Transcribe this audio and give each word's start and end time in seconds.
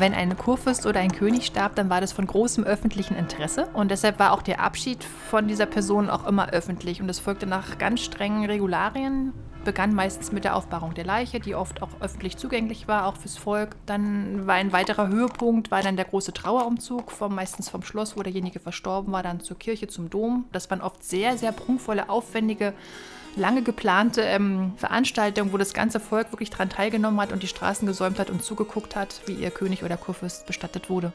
Wenn 0.00 0.14
ein 0.14 0.34
Kurfürst 0.34 0.86
oder 0.86 0.98
ein 1.00 1.12
König 1.12 1.44
starb, 1.44 1.74
dann 1.74 1.90
war 1.90 2.00
das 2.00 2.10
von 2.10 2.26
großem 2.26 2.64
öffentlichen 2.64 3.16
Interesse 3.16 3.68
und 3.74 3.90
deshalb 3.90 4.18
war 4.18 4.32
auch 4.32 4.40
der 4.40 4.60
Abschied 4.60 5.04
von 5.04 5.46
dieser 5.46 5.66
Person 5.66 6.08
auch 6.08 6.26
immer 6.26 6.48
öffentlich 6.48 7.02
und 7.02 7.10
es 7.10 7.18
folgte 7.18 7.44
nach 7.44 7.76
ganz 7.76 8.00
strengen 8.00 8.46
Regularien 8.46 9.34
begann 9.62 9.94
meistens 9.94 10.32
mit 10.32 10.44
der 10.44 10.56
Aufbahrung 10.56 10.94
der 10.94 11.04
Leiche, 11.04 11.38
die 11.38 11.54
oft 11.54 11.82
auch 11.82 11.90
öffentlich 12.00 12.38
zugänglich 12.38 12.88
war, 12.88 13.04
auch 13.04 13.16
fürs 13.16 13.36
Volk. 13.36 13.76
Dann 13.84 14.46
war 14.46 14.54
ein 14.54 14.72
weiterer 14.72 15.08
Höhepunkt, 15.08 15.70
war 15.70 15.82
dann 15.82 15.96
der 15.96 16.06
große 16.06 16.32
Trauerumzug, 16.32 17.10
vom, 17.10 17.34
meistens 17.34 17.68
vom 17.68 17.82
Schloss, 17.82 18.16
wo 18.16 18.22
derjenige 18.22 18.58
verstorben 18.58 19.12
war, 19.12 19.22
dann 19.22 19.40
zur 19.40 19.58
Kirche, 19.58 19.86
zum 19.86 20.08
Dom. 20.08 20.46
Das 20.52 20.70
waren 20.70 20.80
oft 20.80 21.04
sehr, 21.04 21.36
sehr 21.36 21.52
prunkvolle, 21.52 22.08
aufwendige 22.08 22.72
lange 23.36 23.62
geplante 23.62 24.22
ähm, 24.22 24.72
Veranstaltung, 24.76 25.52
wo 25.52 25.56
das 25.56 25.72
ganze 25.72 26.00
Volk 26.00 26.32
wirklich 26.32 26.50
daran 26.50 26.70
teilgenommen 26.70 27.20
hat 27.20 27.32
und 27.32 27.42
die 27.42 27.48
Straßen 27.48 27.86
gesäumt 27.86 28.18
hat 28.18 28.30
und 28.30 28.42
zugeguckt 28.42 28.96
hat, 28.96 29.20
wie 29.26 29.34
ihr 29.34 29.50
König 29.50 29.84
oder 29.84 29.96
Kurfürst 29.96 30.46
bestattet 30.46 30.90
wurde. 30.90 31.12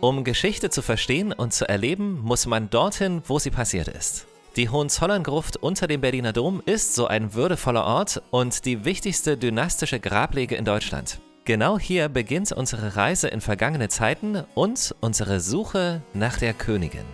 Um 0.00 0.22
Geschichte 0.22 0.70
zu 0.70 0.80
verstehen 0.80 1.32
und 1.32 1.52
zu 1.52 1.68
erleben, 1.68 2.20
muss 2.22 2.46
man 2.46 2.70
dorthin, 2.70 3.22
wo 3.26 3.40
sie 3.40 3.50
passiert 3.50 3.88
ist. 3.88 4.26
Die 4.54 4.70
Hohenzollern-Gruft 4.70 5.56
unter 5.56 5.88
dem 5.88 6.00
Berliner 6.00 6.32
Dom 6.32 6.62
ist 6.64 6.94
so 6.94 7.06
ein 7.06 7.34
würdevoller 7.34 7.84
Ort 7.84 8.22
und 8.30 8.64
die 8.64 8.84
wichtigste 8.84 9.36
dynastische 9.36 9.98
Grablege 9.98 10.54
in 10.54 10.64
Deutschland. 10.64 11.20
Genau 11.48 11.78
hier 11.78 12.10
beginnt 12.10 12.52
unsere 12.52 12.94
Reise 12.94 13.28
in 13.28 13.40
vergangene 13.40 13.88
Zeiten 13.88 14.44
und 14.54 14.94
unsere 15.00 15.40
Suche 15.40 16.02
nach 16.12 16.36
der 16.36 16.52
Königin. 16.52 17.06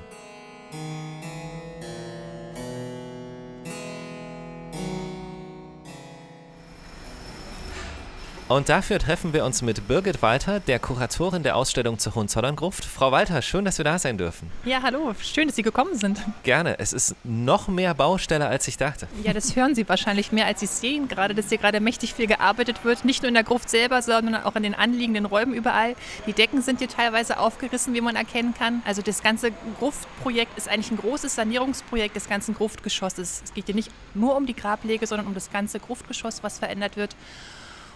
Und 8.47 8.69
dafür 8.69 8.99
treffen 8.99 9.33
wir 9.33 9.43
uns 9.43 9.63
mit 9.63 9.89
Birgit 9.89 10.21
Walter, 10.21 10.61
der 10.61 10.79
Kuratorin 10.79 11.43
der 11.43 11.57
Ausstellung 11.57 11.99
zur 11.99 12.15
Hohenzollern-Gruft. 12.15 12.85
Frau 12.85 13.11
Walter, 13.11 13.41
schön, 13.41 13.65
dass 13.65 13.79
wir 13.79 13.87
da 13.87 13.99
sein 13.99 14.19
dürfen. 14.19 14.51
Ja, 14.67 14.83
hallo, 14.83 15.15
schön, 15.19 15.49
dass 15.49 15.57
Sie 15.57 15.63
gekommen 15.63 15.97
sind. 15.97 16.21
Gerne, 16.43 16.79
es 16.79 16.93
ist 16.93 17.17
noch 17.25 17.69
mehr 17.69 17.95
Baustelle, 17.95 18.47
als 18.47 18.69
ich 18.69 18.77
dachte. 18.77 19.09
Ja, 19.23 19.33
das 19.33 19.57
hören 19.57 19.75
Sie 19.75 19.89
wahrscheinlich 19.89 20.31
mehr, 20.31 20.45
als 20.45 20.61
Sie 20.61 20.67
sehen, 20.67 21.09
gerade, 21.09 21.35
dass 21.35 21.49
hier 21.49 21.57
gerade 21.57 21.81
mächtig 21.81 22.13
viel 22.13 22.27
gearbeitet 22.27 22.85
wird. 22.85 23.07
Nicht 23.07 23.23
nur 23.23 23.29
in 23.29 23.35
der 23.35 23.45
Gruft 23.45 23.71
selber, 23.71 24.03
sondern 24.03 24.35
auch 24.35 24.57
in 24.57 24.63
den 24.63 24.75
anliegenden 24.75 25.25
Räumen 25.25 25.55
überall. 25.55 25.97
Die 26.27 26.35
Decken 26.35 26.61
sind 26.61 26.81
hier 26.81 26.89
teilweise 26.89 27.39
aufgerissen, 27.39 27.95
wie 27.95 28.03
man 28.03 28.15
erkennen 28.15 28.53
kann. 28.53 28.83
Also 28.85 29.01
das 29.01 29.23
ganze 29.23 29.53
Gruftprojekt 29.79 30.59
ist 30.59 30.69
eigentlich 30.69 30.91
ein 30.91 30.99
großes 30.99 31.35
Sanierungsprojekt 31.35 32.15
des 32.15 32.29
ganzen 32.29 32.55
Gruftgeschosses. 32.55 33.41
Es 33.43 33.55
geht 33.55 33.65
hier 33.67 33.75
nicht 33.75 33.91
nur 34.13 34.37
um 34.37 34.45
die 34.45 34.55
Grablege, 34.55 35.07
sondern 35.07 35.29
um 35.29 35.35
das 35.35 35.51
ganze 35.51 35.81
Gruftgeschoss, 35.81 36.43
was 36.43 36.59
verändert 36.59 36.99
wird. 36.99 37.17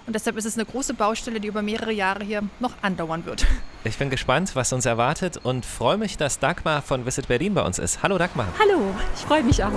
Und 0.08 0.14
deshalb 0.14 0.38
ist 0.38 0.46
es 0.46 0.54
eine 0.54 0.64
große 0.64 0.94
Baustelle, 0.94 1.38
die 1.38 1.48
über 1.48 1.60
mehrere 1.60 1.92
Jahre 1.92 2.24
hier 2.24 2.42
noch 2.60 2.72
andauern 2.82 3.26
wird. 3.26 3.46
Ich 3.84 3.96
bin 3.96 4.10
gespannt, 4.10 4.54
was 4.54 4.72
uns 4.72 4.84
erwartet 4.84 5.38
und 5.38 5.64
freue 5.64 5.96
mich, 5.96 6.18
dass 6.18 6.40
Dagmar 6.40 6.82
von 6.82 7.06
Visit 7.06 7.28
Berlin 7.28 7.54
bei 7.54 7.62
uns 7.62 7.78
ist. 7.78 8.02
Hallo 8.02 8.18
Dagmar. 8.18 8.48
Hallo, 8.58 8.82
ich 9.14 9.22
freue 9.22 9.42
mich 9.42 9.62
auch. 9.62 9.70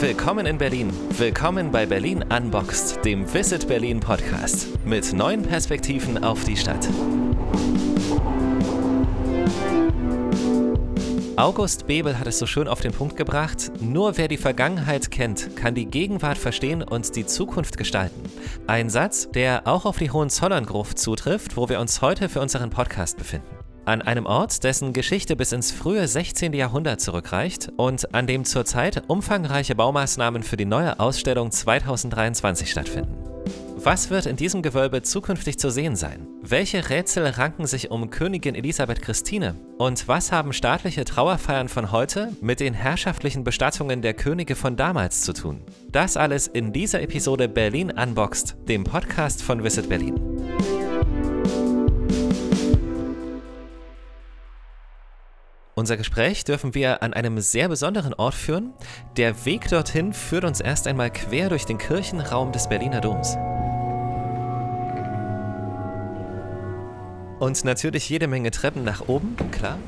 Willkommen 0.00 0.46
in 0.46 0.58
Berlin. 0.58 0.92
Willkommen 1.10 1.70
bei 1.70 1.86
Berlin 1.86 2.24
Unboxed, 2.24 3.04
dem 3.04 3.32
Visit 3.32 3.68
Berlin 3.68 4.00
Podcast 4.00 4.66
mit 4.84 5.12
neuen 5.12 5.42
Perspektiven 5.42 6.24
auf 6.24 6.42
die 6.44 6.56
Stadt. 6.56 6.88
August 11.38 11.86
Bebel 11.86 12.18
hat 12.18 12.26
es 12.26 12.38
so 12.38 12.46
schön 12.46 12.66
auf 12.66 12.80
den 12.80 12.92
Punkt 12.92 13.14
gebracht, 13.14 13.70
nur 13.82 14.16
wer 14.16 14.26
die 14.26 14.38
Vergangenheit 14.38 15.10
kennt, 15.10 15.54
kann 15.54 15.74
die 15.74 15.84
Gegenwart 15.84 16.38
verstehen 16.38 16.82
und 16.82 17.14
die 17.14 17.26
Zukunft 17.26 17.76
gestalten. 17.76 18.22
Ein 18.66 18.88
Satz, 18.88 19.28
der 19.32 19.66
auch 19.66 19.84
auf 19.84 19.98
die 19.98 20.10
Hohenzollern-Gruft 20.10 20.98
zutrifft, 20.98 21.58
wo 21.58 21.68
wir 21.68 21.78
uns 21.78 22.00
heute 22.00 22.30
für 22.30 22.40
unseren 22.40 22.70
Podcast 22.70 23.18
befinden. 23.18 23.46
An 23.84 24.00
einem 24.00 24.24
Ort, 24.24 24.64
dessen 24.64 24.94
Geschichte 24.94 25.36
bis 25.36 25.52
ins 25.52 25.72
frühe 25.72 26.08
16. 26.08 26.54
Jahrhundert 26.54 27.02
zurückreicht 27.02 27.70
und 27.76 28.14
an 28.14 28.26
dem 28.26 28.46
zurzeit 28.46 29.02
umfangreiche 29.08 29.74
Baumaßnahmen 29.74 30.42
für 30.42 30.56
die 30.56 30.64
neue 30.64 30.98
Ausstellung 30.98 31.50
2023 31.50 32.70
stattfinden. 32.70 33.25
Was 33.86 34.10
wird 34.10 34.26
in 34.26 34.34
diesem 34.34 34.62
Gewölbe 34.62 35.02
zukünftig 35.02 35.60
zu 35.60 35.70
sehen 35.70 35.94
sein? 35.94 36.26
Welche 36.42 36.90
Rätsel 36.90 37.24
ranken 37.24 37.68
sich 37.68 37.92
um 37.92 38.10
Königin 38.10 38.56
Elisabeth 38.56 39.00
Christine? 39.00 39.54
Und 39.78 40.08
was 40.08 40.32
haben 40.32 40.52
staatliche 40.52 41.04
Trauerfeiern 41.04 41.68
von 41.68 41.92
heute 41.92 42.32
mit 42.40 42.58
den 42.58 42.74
herrschaftlichen 42.74 43.44
Bestattungen 43.44 44.02
der 44.02 44.14
Könige 44.14 44.56
von 44.56 44.76
damals 44.76 45.20
zu 45.20 45.32
tun? 45.32 45.60
Das 45.92 46.16
alles 46.16 46.48
in 46.48 46.72
dieser 46.72 47.00
Episode 47.00 47.48
Berlin 47.48 47.92
Unboxed, 47.92 48.56
dem 48.68 48.82
Podcast 48.82 49.40
von 49.40 49.62
Visit 49.62 49.88
Berlin. 49.88 50.20
Unser 55.76 55.96
Gespräch 55.96 56.42
dürfen 56.42 56.74
wir 56.74 57.04
an 57.04 57.12
einem 57.12 57.38
sehr 57.38 57.68
besonderen 57.68 58.14
Ort 58.14 58.34
führen. 58.34 58.72
Der 59.16 59.44
Weg 59.44 59.68
dorthin 59.68 60.12
führt 60.12 60.42
uns 60.42 60.60
erst 60.60 60.88
einmal 60.88 61.12
quer 61.12 61.50
durch 61.50 61.66
den 61.66 61.78
Kirchenraum 61.78 62.50
des 62.50 62.68
Berliner 62.68 63.00
Doms. 63.00 63.36
Und 67.38 67.64
natürlich 67.64 68.08
jede 68.08 68.28
Menge 68.28 68.50
Treppen 68.50 68.82
nach 68.84 69.08
oben, 69.08 69.36
klar. 69.50 69.78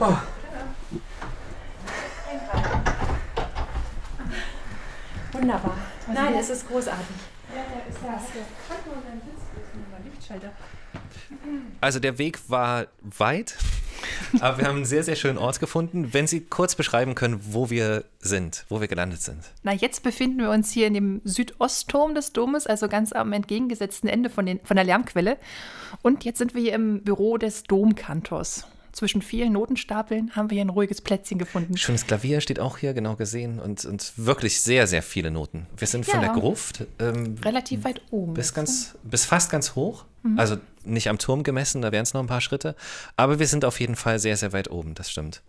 Oh. 0.00 0.16
Wunderbar. 5.32 5.76
Nein, 6.12 6.34
es 6.34 6.50
ist 6.50 6.68
großartig. 6.68 7.06
Ja, 7.54 7.62
da 7.62 7.88
ist 7.88 7.98
das. 8.02 8.44
Lichtschalter. 10.04 10.52
Also 11.80 12.00
der 12.00 12.18
Weg 12.18 12.38
war 12.48 12.86
weit, 13.02 13.56
aber 14.40 14.58
wir 14.58 14.66
haben 14.66 14.76
einen 14.76 14.84
sehr, 14.84 15.02
sehr 15.02 15.16
schönen 15.16 15.38
Ort 15.38 15.60
gefunden. 15.60 16.12
Wenn 16.12 16.26
Sie 16.26 16.40
kurz 16.40 16.74
beschreiben 16.74 17.14
können, 17.14 17.40
wo 17.50 17.70
wir 17.70 18.04
sind, 18.20 18.64
wo 18.68 18.80
wir 18.80 18.88
gelandet 18.88 19.22
sind. 19.22 19.38
Na, 19.62 19.72
jetzt 19.72 20.02
befinden 20.02 20.38
wir 20.38 20.50
uns 20.50 20.70
hier 20.72 20.86
in 20.86 20.94
dem 20.94 21.20
Südostturm 21.24 22.14
des 22.14 22.32
Domes, 22.32 22.66
also 22.66 22.88
ganz 22.88 23.12
am 23.12 23.32
entgegengesetzten 23.32 24.08
Ende 24.08 24.30
von, 24.30 24.46
den, 24.46 24.60
von 24.64 24.76
der 24.76 24.84
Lärmquelle. 24.84 25.36
Und 26.02 26.24
jetzt 26.24 26.38
sind 26.38 26.54
wir 26.54 26.62
hier 26.62 26.74
im 26.74 27.02
Büro 27.02 27.38
des 27.38 27.64
Domkantors 27.64 28.66
zwischen 28.92 29.22
vielen 29.22 29.52
Notenstapeln 29.52 30.34
haben 30.34 30.50
wir 30.50 30.56
hier 30.56 30.64
ein 30.64 30.70
ruhiges 30.70 31.00
Plätzchen 31.00 31.38
gefunden. 31.38 31.76
Schönes 31.76 32.06
Klavier 32.06 32.40
steht 32.40 32.60
auch 32.60 32.78
hier, 32.78 32.94
genau 32.94 33.16
gesehen. 33.16 33.58
Und, 33.58 33.84
und 33.84 34.12
wirklich 34.16 34.60
sehr, 34.60 34.86
sehr 34.86 35.02
viele 35.02 35.30
Noten. 35.30 35.66
Wir 35.76 35.86
sind 35.86 36.06
ja, 36.06 36.12
von 36.12 36.20
der 36.20 36.30
Gruft. 36.30 36.86
Ähm, 36.98 37.36
relativ 37.44 37.84
weit 37.84 38.02
oben. 38.10 38.34
Bis, 38.34 38.54
ganz, 38.54 38.96
bis 39.02 39.24
fast 39.24 39.50
ganz 39.50 39.74
hoch. 39.74 40.04
Mhm. 40.22 40.38
Also 40.38 40.56
nicht 40.84 41.08
am 41.08 41.18
Turm 41.18 41.42
gemessen, 41.42 41.82
da 41.82 41.92
wären 41.92 42.02
es 42.02 42.14
noch 42.14 42.20
ein 42.20 42.26
paar 42.26 42.40
Schritte. 42.40 42.74
Aber 43.16 43.38
wir 43.38 43.46
sind 43.46 43.64
auf 43.64 43.80
jeden 43.80 43.96
Fall 43.96 44.18
sehr, 44.18 44.36
sehr 44.36 44.52
weit 44.52 44.70
oben, 44.70 44.94
das 44.94 45.10
stimmt. 45.10 45.42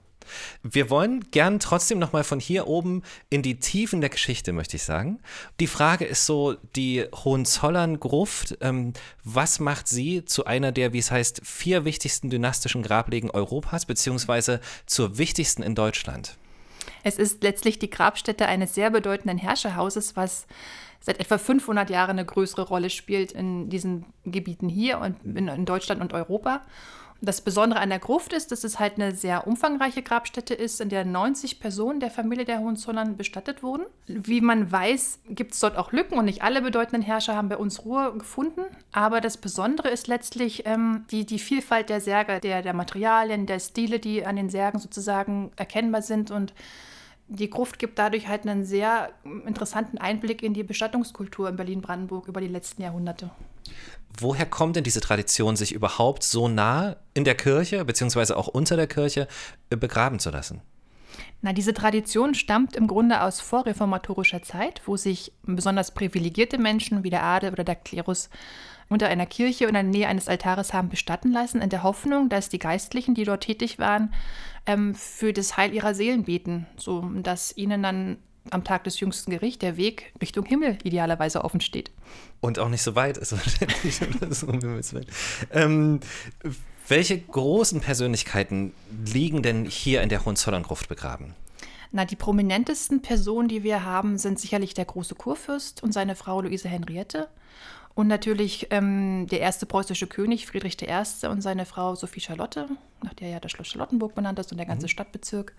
Wir 0.64 0.90
wollen 0.90 1.32
gern 1.32 1.60
trotzdem 1.60 2.00
nochmal 2.00 2.24
von 2.24 2.40
hier 2.40 2.68
oben 2.68 3.04
in 3.30 3.42
die 3.42 3.60
Tiefen 3.60 4.02
der 4.02 4.10
Geschichte, 4.10 4.54
möchte 4.54 4.78
ich 4.78 4.84
sagen. 4.84 5.20
Die 5.60 5.68
Frage 5.68 6.06
ist 6.06 6.26
so, 6.26 6.56
die 6.76 7.06
Hohenzollern-Gruft, 7.14 8.58
ähm, 8.62 8.94
was 9.24 9.60
macht 9.60 9.88
sie 9.88 10.26
zu 10.26 10.46
einer 10.46 10.72
der, 10.72 10.94
wie 10.94 11.00
es 11.00 11.12
heißt, 11.12 11.42
vier 11.44 11.86
wichtigsten 11.86 12.30
dynastischen 12.30 12.84
Grablegen 12.84 13.32
Europas, 13.32 13.86
beziehungsweise 13.86 14.60
zur 14.86 15.18
wichtigsten 15.18 15.64
in 15.64 15.76
Deutschland? 15.76 16.38
Es 17.04 17.18
ist 17.18 17.44
letztlich 17.44 17.80
die 17.80 17.90
Grabstätte 17.90 18.48
eines 18.48 18.76
sehr 18.76 18.90
bedeutenden 18.90 19.38
Herrscherhauses, 19.38 20.16
was 20.16 20.48
seit 21.00 21.20
etwa 21.20 21.38
500 21.38 21.90
Jahren 21.90 22.12
eine 22.12 22.26
größere 22.26 22.64
Rolle 22.64 22.90
spielt 22.90 23.32
in 23.32 23.70
diesen 23.70 24.06
Gebieten 24.26 24.68
hier 24.68 25.00
und 25.00 25.24
in 25.24 25.66
Deutschland 25.66 26.02
und 26.02 26.14
Europa. 26.14 26.62
Das 27.22 27.42
Besondere 27.42 27.82
an 27.82 27.90
der 27.90 28.00
Gruft 28.00 28.32
ist, 28.32 28.52
dass 28.52 28.64
es 28.64 28.80
halt 28.80 28.96
eine 28.96 29.14
sehr 29.14 29.46
umfangreiche 29.46 30.02
Grabstätte 30.02 30.54
ist, 30.54 30.80
in 30.80 30.88
der 30.88 31.04
90 31.04 31.60
Personen 31.60 32.00
der 32.00 32.12
Familie 32.12 32.46
der 32.46 32.60
Hohenzollern 32.60 33.18
bestattet 33.18 33.62
wurden. 33.62 33.86
Wie 34.08 34.40
man 34.40 34.72
weiß, 34.72 35.20
gibt 35.28 35.54
es 35.54 35.60
dort 35.60 35.78
auch 35.78 35.92
Lücken 35.92 36.18
und 36.18 36.26
nicht 36.26 36.44
alle 36.44 36.62
bedeutenden 36.62 37.02
Herrscher 37.02 37.36
haben 37.36 37.50
bei 37.50 37.58
uns 37.58 37.84
Ruhe 37.84 38.14
gefunden. 38.18 38.62
Aber 38.94 39.20
das 39.20 39.36
Besondere 39.36 39.90
ist 39.90 40.08
letztlich 40.08 40.66
ähm, 40.66 41.06
die, 41.12 41.26
die 41.26 41.40
Vielfalt 41.40 41.90
der 41.90 42.00
Särge, 42.00 42.40
der, 42.40 42.62
der 42.62 42.74
Materialien, 42.74 43.46
der 43.46 43.60
Stile, 43.60 44.00
die 44.00 44.26
an 44.26 44.38
den 44.38 44.50
Särgen 44.50 44.80
sozusagen 44.80 45.52
erkennbar 45.58 46.02
sind 46.02 46.32
und 46.32 46.54
die 47.30 47.50
Gruft 47.50 47.80
gibt 47.80 48.00
dadurch 48.00 48.28
halt 48.28 48.46
einen 48.48 48.66
sehr 48.66 49.12
interessanten 49.46 49.98
Einblick 50.00 50.42
in 50.42 50.54
die 50.54 50.64
Bestattungskultur 50.64 51.48
in 51.48 51.56
Berlin-Brandenburg 51.56 52.28
über 52.28 52.42
die 52.42 52.48
letzten 52.48 52.82
Jahrhunderte. 52.82 53.30
Woher 54.20 54.48
kommt 54.48 54.76
denn 54.76 54.84
diese 54.84 55.00
Tradition, 55.00 55.56
sich 55.56 55.72
überhaupt 55.72 56.24
so 56.24 56.48
nah 56.48 56.98
in 57.14 57.24
der 57.24 57.36
Kirche, 57.36 57.86
beziehungsweise 57.86 58.36
auch 58.36 58.48
unter 58.48 58.76
der 58.76 58.88
Kirche, 58.88 59.28
äh, 59.70 59.78
begraben 59.78 60.20
zu 60.20 60.32
lassen? 60.32 60.62
Na, 61.42 61.54
diese 61.54 61.74
Tradition 61.74 62.36
stammt 62.36 62.76
im 62.76 62.88
Grunde 62.88 63.22
aus 63.22 63.42
vorreformatorischer 63.42 64.42
Zeit, 64.42 64.82
wo 64.86 64.98
sich 64.98 65.32
besonders 65.44 65.92
privilegierte 65.94 66.58
Menschen 66.58 67.04
wie 67.04 67.10
der 67.10 67.24
Adel 67.24 67.52
oder 67.52 67.64
der 67.64 67.76
Klerus 67.76 68.30
unter 68.90 69.08
einer 69.08 69.26
Kirche 69.26 69.68
oder 69.68 69.80
in 69.80 69.92
der 69.92 70.00
Nähe 70.00 70.08
eines 70.08 70.28
Altares 70.28 70.74
haben 70.74 70.90
bestatten 70.90 71.32
lassen, 71.32 71.62
in 71.62 71.70
der 71.70 71.84
Hoffnung, 71.84 72.28
dass 72.28 72.50
die 72.50 72.60
Geistlichen, 72.60 73.14
die 73.14 73.24
dort 73.24 73.44
tätig 73.44 73.80
waren, 73.80 74.14
ähm, 74.66 74.96
für 74.96 75.32
das 75.32 75.58
Heil 75.58 75.74
ihrer 75.74 75.94
Seelen 75.94 76.24
beten, 76.24 76.66
so 76.76 77.02
dass 77.22 77.56
ihnen 77.56 77.84
dann 77.84 78.18
am 78.52 78.64
Tag 78.64 78.84
des 78.86 79.00
jüngsten 79.00 79.32
Gerichts 79.32 79.60
der 79.60 79.78
Weg 79.78 80.12
Richtung 80.22 80.46
Himmel 80.46 80.78
idealerweise 80.84 81.44
offen 81.44 81.62
steht. 81.62 81.92
Und 82.42 82.58
auch 82.58 82.70
nicht 82.70 82.82
so 82.82 82.96
weit 82.96 83.18
ist 83.18 83.32
wahrscheinlich. 83.34 84.02
ähm, 85.52 86.00
welche 86.90 87.20
großen 87.20 87.82
Persönlichkeiten 87.82 88.74
liegen 89.06 89.44
denn 89.44 89.66
hier 89.66 90.02
in 90.02 90.10
der 90.10 90.26
Hohenzollern-Gruft 90.26 90.90
begraben? 90.90 91.36
Na, 91.92 92.06
die 92.06 92.16
prominentesten 92.16 93.02
Personen, 93.02 93.48
die 93.48 93.64
wir 93.64 93.84
haben, 93.84 94.18
sind 94.18 94.40
sicherlich 94.40 94.74
der 94.74 94.86
große 94.86 95.16
Kurfürst 95.16 95.82
und 95.82 95.92
seine 95.92 96.16
Frau 96.16 96.42
Luise 96.42 96.70
Henriette. 96.70 97.30
Und 97.96 98.08
natürlich 98.08 98.68
ähm, 98.70 99.28
der 99.28 99.40
erste 99.40 99.66
preußische 99.66 100.08
König 100.08 100.46
Friedrich 100.46 100.78
I. 100.82 101.28
und 101.28 101.42
seine 101.42 101.66
Frau 101.66 101.96
Sophie 101.96 102.22
Charlotte, 102.22 102.68
nach 103.04 103.14
der 103.16 103.30
ja 103.30 103.40
das 103.40 103.52
Schloss 103.52 103.68
Charlottenburg 103.68 104.16
benannt 104.16 104.40
ist 104.40 104.52
und 104.52 104.58
der 104.58 104.68
ganze 104.68 104.86
mhm. 104.86 104.90
Stadtbezirk. 104.90 105.54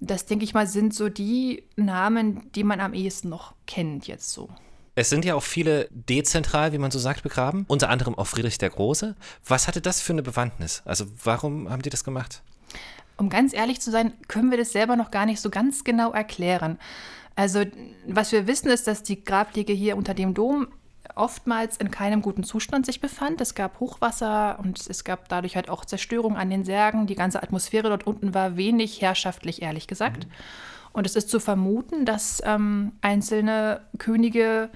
Das, 0.00 0.26
denke 0.26 0.44
ich 0.44 0.52
mal, 0.52 0.66
sind 0.66 0.94
so 0.94 1.08
die 1.08 1.62
Namen, 1.76 2.52
die 2.54 2.64
man 2.64 2.80
am 2.80 2.92
ehesten 2.92 3.30
noch 3.30 3.54
kennt 3.66 4.06
jetzt 4.06 4.30
so. 4.32 4.50
Es 4.98 5.10
sind 5.10 5.26
ja 5.26 5.34
auch 5.34 5.42
viele 5.42 5.88
dezentral, 5.90 6.72
wie 6.72 6.78
man 6.78 6.90
so 6.90 6.98
sagt, 6.98 7.22
begraben, 7.22 7.66
unter 7.68 7.90
anderem 7.90 8.16
auch 8.16 8.26
Friedrich 8.26 8.56
der 8.56 8.70
Große. 8.70 9.14
Was 9.44 9.68
hatte 9.68 9.82
das 9.82 10.00
für 10.00 10.14
eine 10.14 10.22
Bewandtnis? 10.22 10.80
Also 10.86 11.04
warum 11.22 11.68
haben 11.70 11.82
die 11.82 11.90
das 11.90 12.02
gemacht? 12.02 12.42
Um 13.18 13.28
ganz 13.28 13.52
ehrlich 13.52 13.80
zu 13.82 13.90
sein, 13.90 14.14
können 14.26 14.50
wir 14.50 14.56
das 14.56 14.72
selber 14.72 14.96
noch 14.96 15.10
gar 15.10 15.26
nicht 15.26 15.40
so 15.40 15.50
ganz 15.50 15.84
genau 15.84 16.12
erklären. 16.12 16.78
Also 17.34 17.62
was 18.06 18.32
wir 18.32 18.46
wissen 18.46 18.70
ist, 18.70 18.86
dass 18.86 19.02
die 19.02 19.22
Grabliege 19.22 19.74
hier 19.74 19.98
unter 19.98 20.14
dem 20.14 20.32
Dom 20.32 20.68
oftmals 21.14 21.76
in 21.76 21.90
keinem 21.90 22.22
guten 22.22 22.42
Zustand 22.42 22.86
sich 22.86 23.02
befand. 23.02 23.42
Es 23.42 23.54
gab 23.54 23.80
Hochwasser 23.80 24.58
und 24.58 24.80
es 24.88 25.04
gab 25.04 25.28
dadurch 25.28 25.56
halt 25.56 25.68
auch 25.68 25.84
Zerstörung 25.84 26.36
an 26.38 26.48
den 26.48 26.64
Särgen. 26.64 27.06
Die 27.06 27.14
ganze 27.14 27.42
Atmosphäre 27.42 27.90
dort 27.90 28.06
unten 28.06 28.32
war 28.32 28.56
wenig 28.56 29.02
herrschaftlich, 29.02 29.60
ehrlich 29.60 29.88
gesagt. 29.88 30.24
Mhm. 30.24 30.32
Und 30.96 31.04
es 31.06 31.14
ist 31.14 31.28
zu 31.28 31.40
vermuten, 31.40 32.06
dass 32.06 32.42
ähm, 32.46 32.92
einzelne 33.02 33.82
Könige 33.98 34.70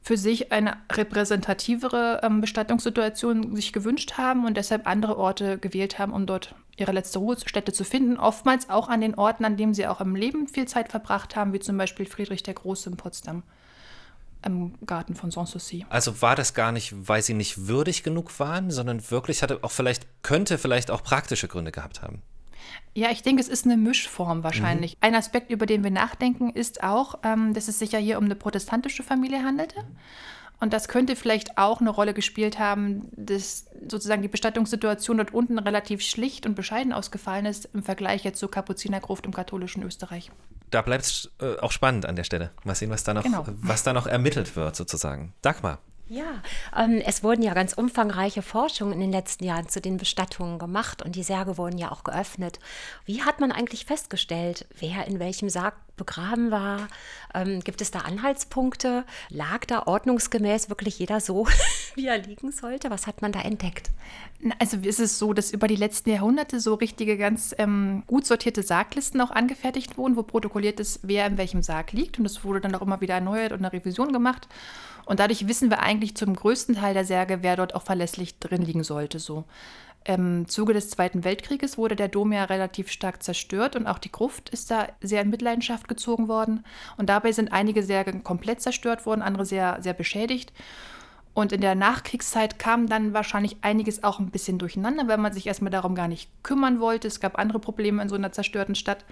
für 0.00 0.16
sich 0.16 0.52
eine 0.52 0.78
repräsentativere 0.90 2.20
ähm, 2.22 2.40
Bestattungssituation 2.40 3.54
sich 3.54 3.74
gewünscht 3.74 4.14
haben 4.16 4.46
und 4.46 4.56
deshalb 4.56 4.86
andere 4.86 5.18
Orte 5.18 5.58
gewählt 5.58 5.98
haben, 5.98 6.14
um 6.14 6.24
dort 6.24 6.54
ihre 6.78 6.92
letzte 6.92 7.18
Ruhestätte 7.18 7.74
zu 7.74 7.84
finden. 7.84 8.16
Oftmals 8.16 8.70
auch 8.70 8.88
an 8.88 9.02
den 9.02 9.16
Orten, 9.16 9.44
an 9.44 9.58
denen 9.58 9.74
sie 9.74 9.86
auch 9.86 10.00
im 10.00 10.16
Leben 10.16 10.48
viel 10.48 10.66
Zeit 10.66 10.90
verbracht 10.90 11.36
haben, 11.36 11.52
wie 11.52 11.60
zum 11.60 11.76
Beispiel 11.76 12.06
Friedrich 12.06 12.42
der 12.42 12.54
Große 12.54 12.88
in 12.88 12.96
Potsdam 12.96 13.42
im 14.42 14.72
Garten 14.86 15.14
von 15.14 15.30
Sanssouci. 15.30 15.84
Also 15.90 16.22
war 16.22 16.36
das 16.36 16.54
gar 16.54 16.72
nicht, 16.72 16.94
weil 17.06 17.20
sie 17.20 17.34
nicht 17.34 17.68
würdig 17.68 18.02
genug 18.02 18.40
waren, 18.40 18.70
sondern 18.70 19.10
wirklich 19.10 19.42
hatte 19.42 19.58
auch 19.60 19.72
vielleicht, 19.72 20.06
könnte 20.22 20.56
vielleicht 20.56 20.90
auch 20.90 21.02
praktische 21.02 21.48
Gründe 21.48 21.70
gehabt 21.70 22.00
haben. 22.00 22.22
Ja, 22.94 23.10
ich 23.10 23.22
denke, 23.22 23.40
es 23.40 23.48
ist 23.48 23.64
eine 23.64 23.76
Mischform 23.76 24.42
wahrscheinlich. 24.42 24.94
Mhm. 24.94 24.98
Ein 25.00 25.14
Aspekt, 25.14 25.50
über 25.50 25.66
den 25.66 25.84
wir 25.84 25.90
nachdenken, 25.90 26.50
ist 26.50 26.82
auch, 26.82 27.18
ähm, 27.22 27.54
dass 27.54 27.68
es 27.68 27.78
sich 27.78 27.92
ja 27.92 27.98
hier 27.98 28.18
um 28.18 28.24
eine 28.24 28.34
protestantische 28.34 29.02
Familie 29.02 29.42
handelte. 29.44 29.84
Und 30.60 30.74
das 30.74 30.88
könnte 30.88 31.16
vielleicht 31.16 31.56
auch 31.56 31.80
eine 31.80 31.88
Rolle 31.88 32.12
gespielt 32.12 32.58
haben, 32.58 33.08
dass 33.12 33.64
sozusagen 33.88 34.20
die 34.20 34.28
Bestattungssituation 34.28 35.16
dort 35.16 35.32
unten 35.32 35.58
relativ 35.58 36.02
schlicht 36.02 36.44
und 36.44 36.54
bescheiden 36.54 36.92
ausgefallen 36.92 37.46
ist 37.46 37.70
im 37.72 37.82
Vergleich 37.82 38.24
jetzt 38.24 38.38
zur 38.38 38.50
Kapuzinergruft 38.50 39.24
im 39.24 39.32
katholischen 39.32 39.82
Österreich. 39.82 40.30
Da 40.70 40.82
bleibt 40.82 41.04
es 41.04 41.30
äh, 41.40 41.56
auch 41.60 41.72
spannend 41.72 42.04
an 42.04 42.14
der 42.14 42.24
Stelle. 42.24 42.50
Mal 42.64 42.74
sehen, 42.74 42.90
was 42.90 43.04
da 43.04 43.14
noch, 43.14 43.24
genau. 43.24 43.44
was 43.46 43.82
da 43.82 43.94
noch 43.94 44.06
ermittelt 44.06 44.54
wird, 44.54 44.76
sozusagen. 44.76 45.32
Dagmar. 45.40 45.78
Ja, 46.10 46.42
ähm, 46.76 47.00
es 47.06 47.22
wurden 47.22 47.40
ja 47.40 47.54
ganz 47.54 47.72
umfangreiche 47.72 48.42
Forschungen 48.42 48.94
in 48.94 48.98
den 48.98 49.12
letzten 49.12 49.44
Jahren 49.44 49.68
zu 49.68 49.80
den 49.80 49.96
Bestattungen 49.96 50.58
gemacht 50.58 51.02
und 51.02 51.14
die 51.14 51.22
Särge 51.22 51.56
wurden 51.56 51.78
ja 51.78 51.92
auch 51.92 52.02
geöffnet. 52.02 52.58
Wie 53.04 53.22
hat 53.22 53.38
man 53.38 53.52
eigentlich 53.52 53.84
festgestellt, 53.84 54.66
wer 54.80 55.06
in 55.06 55.20
welchem 55.20 55.48
Sarg 55.48 55.74
begraben 55.94 56.50
war? 56.50 56.88
Ähm, 57.32 57.60
gibt 57.60 57.80
es 57.80 57.92
da 57.92 58.00
Anhaltspunkte? 58.00 59.04
Lag 59.28 59.66
da 59.66 59.86
ordnungsgemäß 59.86 60.68
wirklich 60.68 60.98
jeder 60.98 61.20
so, 61.20 61.46
wie 61.94 62.08
er 62.08 62.18
liegen 62.18 62.50
sollte? 62.50 62.90
Was 62.90 63.06
hat 63.06 63.22
man 63.22 63.30
da 63.30 63.42
entdeckt? 63.42 63.92
Also 64.58 64.78
ist 64.78 64.98
es 64.98 65.16
so, 65.16 65.32
dass 65.32 65.52
über 65.52 65.68
die 65.68 65.76
letzten 65.76 66.10
Jahrhunderte 66.10 66.58
so 66.58 66.74
richtige, 66.74 67.18
ganz 67.18 67.54
ähm, 67.56 68.02
gut 68.08 68.26
sortierte 68.26 68.64
Sarglisten 68.64 69.20
auch 69.20 69.30
angefertigt 69.30 69.96
wurden, 69.96 70.16
wo 70.16 70.24
protokolliert 70.24 70.80
ist, 70.80 71.00
wer 71.04 71.26
in 71.28 71.38
welchem 71.38 71.62
Sarg 71.62 71.92
liegt. 71.92 72.18
Und 72.18 72.26
es 72.26 72.42
wurde 72.42 72.60
dann 72.60 72.74
auch 72.74 72.82
immer 72.82 73.00
wieder 73.00 73.14
erneuert 73.14 73.52
und 73.52 73.58
eine 73.58 73.72
Revision 73.72 74.12
gemacht. 74.12 74.48
Und 75.06 75.20
dadurch 75.20 75.48
wissen 75.48 75.70
wir 75.70 75.80
eigentlich 75.80 76.16
zum 76.16 76.34
größten 76.34 76.76
Teil 76.76 76.94
der 76.94 77.04
Särge, 77.04 77.42
wer 77.42 77.56
dort 77.56 77.74
auch 77.74 77.82
verlässlich 77.82 78.38
drin 78.38 78.62
liegen 78.62 78.84
sollte. 78.84 79.18
So. 79.18 79.44
Im 80.04 80.48
Zuge 80.48 80.72
des 80.72 80.88
Zweiten 80.88 81.24
Weltkrieges 81.24 81.76
wurde 81.76 81.94
der 81.94 82.08
Dom 82.08 82.32
ja 82.32 82.44
relativ 82.44 82.90
stark 82.90 83.22
zerstört 83.22 83.76
und 83.76 83.86
auch 83.86 83.98
die 83.98 84.10
Gruft 84.10 84.48
ist 84.48 84.70
da 84.70 84.88
sehr 85.02 85.20
in 85.20 85.30
Mitleidenschaft 85.30 85.88
gezogen 85.88 86.26
worden. 86.26 86.64
Und 86.96 87.10
dabei 87.10 87.32
sind 87.32 87.52
einige 87.52 87.82
Särge 87.82 88.18
komplett 88.20 88.62
zerstört 88.62 89.04
worden, 89.04 89.20
andere 89.20 89.44
sehr, 89.44 89.78
sehr 89.82 89.92
beschädigt. 89.92 90.52
Und 91.34 91.52
in 91.52 91.60
der 91.60 91.74
Nachkriegszeit 91.74 92.58
kam 92.58 92.86
dann 92.88 93.12
wahrscheinlich 93.12 93.58
einiges 93.60 94.02
auch 94.02 94.18
ein 94.18 94.30
bisschen 94.30 94.58
durcheinander, 94.58 95.06
weil 95.06 95.18
man 95.18 95.32
sich 95.32 95.46
erstmal 95.46 95.70
darum 95.70 95.94
gar 95.94 96.08
nicht 96.08 96.30
kümmern 96.42 96.80
wollte. 96.80 97.06
Es 97.06 97.20
gab 97.20 97.38
andere 97.38 97.60
Probleme 97.60 98.02
in 98.02 98.08
so 98.08 98.16
einer 98.16 98.32
zerstörten 98.32 98.74
Stadt. 98.74 99.04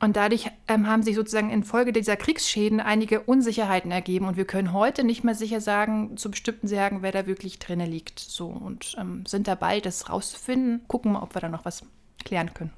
Und 0.00 0.16
dadurch 0.16 0.50
ähm, 0.68 0.86
haben 0.86 1.02
sich 1.02 1.16
sozusagen 1.16 1.50
infolge 1.50 1.92
dieser 1.92 2.16
Kriegsschäden 2.16 2.80
einige 2.80 3.20
Unsicherheiten 3.20 3.90
ergeben. 3.90 4.26
Und 4.26 4.36
wir 4.36 4.44
können 4.44 4.72
heute 4.72 5.02
nicht 5.02 5.24
mehr 5.24 5.34
sicher 5.34 5.60
sagen, 5.60 6.16
zu 6.16 6.30
bestimmten 6.30 6.68
Särgen, 6.68 7.02
wer 7.02 7.10
da 7.10 7.26
wirklich 7.26 7.58
drinne 7.58 7.86
liegt. 7.86 8.20
So 8.20 8.46
und 8.46 8.96
ähm, 8.98 9.26
sind 9.26 9.48
dabei, 9.48 9.80
das 9.80 10.08
rauszufinden. 10.08 10.82
Gucken 10.86 11.12
mal, 11.12 11.22
ob 11.22 11.34
wir 11.34 11.40
da 11.40 11.48
noch 11.48 11.64
was 11.64 11.82
klären 12.24 12.54
können. 12.54 12.72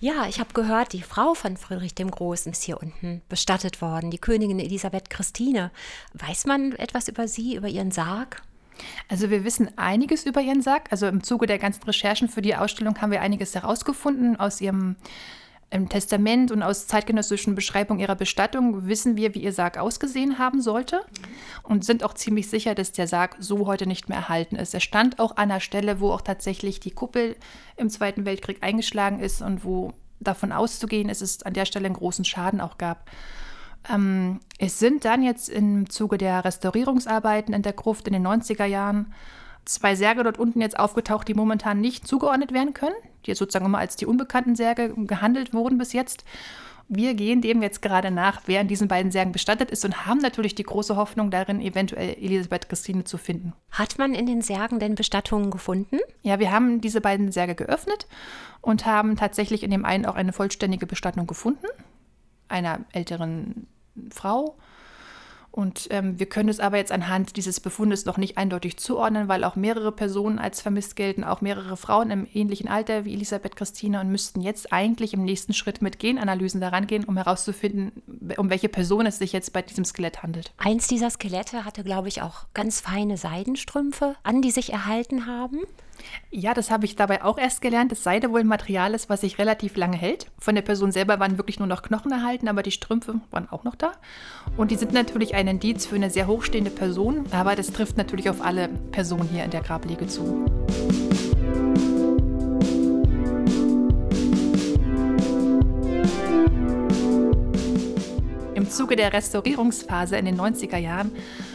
Ja, 0.00 0.26
ich 0.28 0.40
habe 0.40 0.54
gehört, 0.54 0.92
die 0.92 1.02
Frau 1.02 1.34
von 1.34 1.56
Friedrich 1.56 1.94
dem 1.94 2.10
Großen 2.10 2.52
ist 2.52 2.62
hier 2.62 2.80
unten 2.80 3.20
bestattet 3.28 3.82
worden, 3.82 4.10
die 4.10 4.18
Königin 4.18 4.58
Elisabeth 4.58 5.10
Christine. 5.10 5.70
Weiß 6.14 6.46
man 6.46 6.72
etwas 6.72 7.08
über 7.08 7.28
sie, 7.28 7.56
über 7.56 7.68
ihren 7.68 7.90
Sarg? 7.90 8.42
Also 9.08 9.28
wir 9.28 9.44
wissen 9.44 9.76
einiges 9.76 10.24
über 10.24 10.40
ihren 10.40 10.62
Sarg. 10.62 10.90
Also 10.90 11.06
im 11.06 11.22
Zuge 11.22 11.46
der 11.46 11.58
ganzen 11.58 11.82
Recherchen 11.82 12.28
für 12.28 12.40
die 12.40 12.56
Ausstellung 12.56 13.00
haben 13.00 13.10
wir 13.10 13.20
einiges 13.20 13.54
herausgefunden 13.54 14.36
aus 14.36 14.60
ihrem 14.60 14.96
im 15.70 15.88
Testament 15.88 16.50
und 16.50 16.62
aus 16.62 16.88
zeitgenössischen 16.88 17.54
Beschreibungen 17.54 18.00
ihrer 18.00 18.16
Bestattung 18.16 18.86
wissen 18.86 19.16
wir, 19.16 19.34
wie 19.34 19.42
ihr 19.42 19.52
Sarg 19.52 19.78
ausgesehen 19.78 20.38
haben 20.38 20.60
sollte 20.60 21.04
und 21.62 21.84
sind 21.84 22.02
auch 22.02 22.14
ziemlich 22.14 22.50
sicher, 22.50 22.74
dass 22.74 22.90
der 22.90 23.06
Sarg 23.06 23.36
so 23.38 23.66
heute 23.66 23.86
nicht 23.86 24.08
mehr 24.08 24.18
erhalten 24.18 24.56
ist. 24.56 24.74
Er 24.74 24.80
stand 24.80 25.20
auch 25.20 25.32
an 25.32 25.50
einer 25.50 25.60
Stelle, 25.60 26.00
wo 26.00 26.10
auch 26.10 26.22
tatsächlich 26.22 26.80
die 26.80 26.90
Kuppel 26.90 27.36
im 27.76 27.88
Zweiten 27.88 28.24
Weltkrieg 28.24 28.62
eingeschlagen 28.62 29.20
ist 29.20 29.42
und 29.42 29.64
wo 29.64 29.92
davon 30.18 30.50
auszugehen 30.52 31.08
ist, 31.08 31.22
es 31.22 31.42
an 31.44 31.54
der 31.54 31.64
Stelle 31.64 31.86
einen 31.86 31.94
großen 31.94 32.24
Schaden 32.24 32.60
auch 32.60 32.76
gab. 32.76 33.08
Ähm, 33.88 34.40
es 34.58 34.78
sind 34.78 35.04
dann 35.04 35.22
jetzt 35.22 35.48
im 35.48 35.88
Zuge 35.88 36.18
der 36.18 36.44
Restaurierungsarbeiten 36.44 37.54
in 37.54 37.62
der 37.62 37.72
Gruft 37.72 38.08
in 38.08 38.12
den 38.12 38.26
90er 38.26 38.66
Jahren 38.66 39.14
zwei 39.64 39.94
Särge 39.94 40.24
dort 40.24 40.38
unten 40.38 40.60
jetzt 40.60 40.78
aufgetaucht, 40.78 41.28
die 41.28 41.34
momentan 41.34 41.80
nicht 41.80 42.06
zugeordnet 42.06 42.52
werden 42.52 42.74
können, 42.74 42.94
die 43.24 43.30
jetzt 43.30 43.38
sozusagen 43.38 43.66
immer 43.66 43.78
als 43.78 43.96
die 43.96 44.06
unbekannten 44.06 44.56
Särge 44.56 44.94
gehandelt 44.96 45.54
wurden 45.54 45.78
bis 45.78 45.92
jetzt. 45.92 46.24
Wir 46.92 47.14
gehen 47.14 47.40
dem 47.40 47.62
jetzt 47.62 47.82
gerade 47.82 48.10
nach, 48.10 48.42
wer 48.46 48.60
in 48.60 48.66
diesen 48.66 48.88
beiden 48.88 49.12
Särgen 49.12 49.30
bestattet 49.30 49.70
ist 49.70 49.84
und 49.84 50.06
haben 50.06 50.18
natürlich 50.18 50.56
die 50.56 50.64
große 50.64 50.96
Hoffnung 50.96 51.30
darin, 51.30 51.60
eventuell 51.60 52.16
Elisabeth 52.20 52.68
Christine 52.68 53.04
zu 53.04 53.16
finden. 53.16 53.52
Hat 53.70 53.96
man 53.98 54.12
in 54.12 54.26
den 54.26 54.42
Särgen 54.42 54.80
denn 54.80 54.96
Bestattungen 54.96 55.52
gefunden? 55.52 56.00
Ja, 56.22 56.40
wir 56.40 56.50
haben 56.50 56.80
diese 56.80 57.00
beiden 57.00 57.30
Särge 57.30 57.54
geöffnet 57.54 58.08
und 58.60 58.86
haben 58.86 59.16
tatsächlich 59.16 59.62
in 59.62 59.70
dem 59.70 59.84
einen 59.84 60.04
auch 60.04 60.16
eine 60.16 60.32
vollständige 60.32 60.86
Bestattung 60.86 61.28
gefunden, 61.28 61.66
einer 62.48 62.80
älteren 62.92 63.68
Frau 64.10 64.56
und 65.52 65.88
ähm, 65.90 66.18
wir 66.18 66.26
können 66.26 66.48
es 66.48 66.60
aber 66.60 66.76
jetzt 66.76 66.92
anhand 66.92 67.36
dieses 67.36 67.58
Befundes 67.58 68.04
noch 68.04 68.18
nicht 68.18 68.38
eindeutig 68.38 68.76
zuordnen, 68.78 69.26
weil 69.28 69.42
auch 69.42 69.56
mehrere 69.56 69.90
Personen 69.90 70.38
als 70.38 70.60
vermisst 70.60 70.94
gelten, 70.94 71.24
auch 71.24 71.40
mehrere 71.40 71.76
Frauen 71.76 72.10
im 72.10 72.26
ähnlichen 72.32 72.68
Alter 72.68 73.04
wie 73.04 73.14
Elisabeth 73.14 73.56
Christine 73.56 74.00
und 74.00 74.10
müssten 74.10 74.40
jetzt 74.40 74.72
eigentlich 74.72 75.12
im 75.12 75.24
nächsten 75.24 75.52
Schritt 75.52 75.82
mit 75.82 75.98
Genanalysen 75.98 76.60
daran 76.60 76.86
gehen, 76.86 77.04
um 77.04 77.16
herauszufinden, 77.16 77.90
um 78.36 78.48
welche 78.48 78.68
Person 78.68 79.06
es 79.06 79.18
sich 79.18 79.32
jetzt 79.32 79.52
bei 79.52 79.62
diesem 79.62 79.84
Skelett 79.84 80.22
handelt. 80.22 80.52
Eins 80.56 80.86
dieser 80.86 81.10
Skelette 81.10 81.64
hatte, 81.64 81.82
glaube 81.82 82.08
ich, 82.08 82.22
auch 82.22 82.44
ganz 82.54 82.80
feine 82.80 83.16
Seidenstrümpfe 83.16 84.14
an, 84.22 84.42
die 84.42 84.52
sich 84.52 84.72
erhalten 84.72 85.26
haben. 85.26 85.60
Ja, 86.30 86.54
das 86.54 86.70
habe 86.70 86.84
ich 86.84 86.96
dabei 86.96 87.22
auch 87.22 87.38
erst 87.38 87.60
gelernt. 87.60 87.92
Es 87.92 88.02
sei 88.02 88.20
da 88.20 88.30
wohl 88.30 88.40
ein 88.40 88.46
Material 88.46 88.94
ist, 88.94 89.08
was 89.08 89.22
sich 89.22 89.38
relativ 89.38 89.76
lange 89.76 89.96
hält. 89.96 90.26
Von 90.38 90.54
der 90.54 90.62
Person 90.62 90.92
selber 90.92 91.20
waren 91.20 91.38
wirklich 91.38 91.58
nur 91.58 91.68
noch 91.68 91.82
Knochen 91.82 92.12
erhalten, 92.12 92.48
aber 92.48 92.62
die 92.62 92.70
Strümpfe 92.70 93.20
waren 93.30 93.48
auch 93.50 93.64
noch 93.64 93.74
da. 93.74 93.92
Und 94.56 94.70
die 94.70 94.76
sind 94.76 94.92
natürlich 94.92 95.34
ein 95.34 95.48
Indiz 95.48 95.86
für 95.86 95.96
eine 95.96 96.10
sehr 96.10 96.26
hochstehende 96.26 96.70
Person, 96.70 97.24
aber 97.30 97.56
das 97.56 97.72
trifft 97.72 97.96
natürlich 97.96 98.30
auf 98.30 98.42
alle 98.42 98.68
Personen 98.68 99.28
hier 99.28 99.44
in 99.44 99.50
der 99.50 99.62
Grablege 99.62 100.06
zu. 100.06 100.44
Zuge 108.70 108.96
der 108.96 109.12
Restaurierungsphase 109.12 110.16
in 110.16 110.24
den 110.24 110.40
90er 110.40 110.78
Jahren 110.78 111.12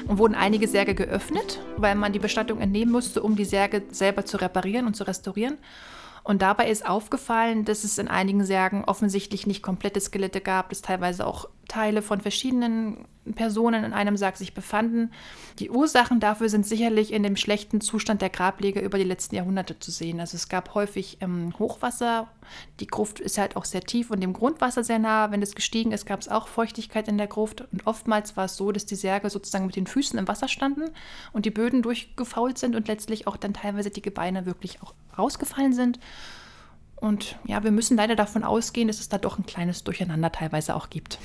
wurden 0.08 0.36
einige 0.36 0.68
Särge 0.68 0.96
geöffnet, 0.96 1.62
weil 1.78 1.96
man 1.96 2.14
die 2.14 2.20
Bestattung 2.20 2.60
entnehmen 2.60 2.92
musste, 2.92 3.22
um 3.22 3.36
die 3.36 3.46
Särge 3.46 3.84
selber 3.90 4.26
zu 4.26 4.38
reparieren 4.38 4.88
und 4.88 4.96
zu 4.96 5.06
restaurieren. 5.06 5.58
Und 6.24 6.42
dabei 6.42 6.70
ist 6.70 6.88
aufgefallen, 6.88 7.66
dass 7.66 7.84
es 7.84 8.00
in 8.00 8.08
einigen 8.08 8.44
Särgen 8.46 8.84
offensichtlich 8.84 9.46
nicht 9.46 9.62
komplette 9.62 10.02
Skelette 10.02 10.42
gab, 10.42 10.70
dass 10.70 10.82
teilweise 10.82 11.28
auch 11.28 11.48
Teile 11.68 12.02
von 12.02 12.22
verschiedenen 12.22 13.06
Personen 13.34 13.84
in 13.84 13.94
einem 13.94 14.18
Sarg 14.18 14.38
sich 14.38 14.54
befanden. 14.54 15.12
Die 15.58 15.72
Ursachen 15.72 16.20
dafür 16.20 16.50
sind 16.50 16.66
sicherlich 16.66 17.12
in 17.12 17.24
dem 17.24 17.36
schlechten 17.36 17.82
Zustand 17.82 18.22
der 18.22 18.30
Grablege 18.30 18.80
über 18.82 18.98
die 18.98 19.04
letzten 19.04 19.36
Jahrhunderte 19.36 19.80
zu 19.80 19.90
sehen. 19.90 20.20
Also 20.20 20.36
es 20.36 20.48
gab 20.48 20.76
häufig 20.76 21.18
ähm, 21.22 21.54
Hochwasser, 21.58 22.28
die 22.80 22.88
Gruft 22.88 23.20
ist 23.20 23.40
halt 23.40 23.56
auch 23.56 23.66
sehr 23.66 23.82
tief 23.82 24.12
und 24.12 24.22
dem 24.22 24.34
Grundwasser 24.34 24.84
sehr 24.84 25.00
nah. 25.00 25.32
Wenn 25.32 25.42
es 25.42 25.56
gestiegen 25.56 25.92
ist, 25.92 26.06
gab 26.06 26.22
es 26.22 26.30
auch 26.30 26.48
Feuchtigkeit 26.48 27.08
in 27.08 27.18
der 27.18 27.28
Gruft 27.28 27.62
und 27.72 27.88
oftmals 27.88 28.38
war 28.38 28.46
es 28.46 28.58
so, 28.58 28.72
dass 28.72 28.86
die 28.86 28.96
Särge 28.96 29.30
sozusagen 29.30 29.66
mit 29.66 29.76
den 29.76 29.88
Füßen 29.88 30.20
im 30.20 30.28
Wasser 30.28 30.48
standen 30.48 30.92
und 31.34 31.46
die 31.46 31.52
Böden 31.52 31.82
durchgefault 31.82 32.60
sind 32.60 32.76
und 32.76 32.88
letztlich 32.88 33.26
auch 33.26 33.38
dann 33.38 33.56
teilweise 33.56 33.90
die 33.90 34.04
Gebeine 34.04 34.46
wirklich 34.46 34.84
auch 34.84 34.94
rausgefallen 35.18 35.74
sind. 35.74 36.00
Und 36.96 37.38
ja, 37.46 37.64
wir 37.64 37.72
müssen 37.72 37.98
leider 37.98 38.16
davon 38.16 38.44
ausgehen, 38.44 38.88
dass 38.88 39.00
es 39.00 39.10
da 39.10 39.18
doch 39.18 39.38
ein 39.38 39.46
kleines 39.46 39.84
Durcheinander 39.84 40.32
teilweise 40.32 40.76
auch 40.76 40.90
gibt. 40.90 41.20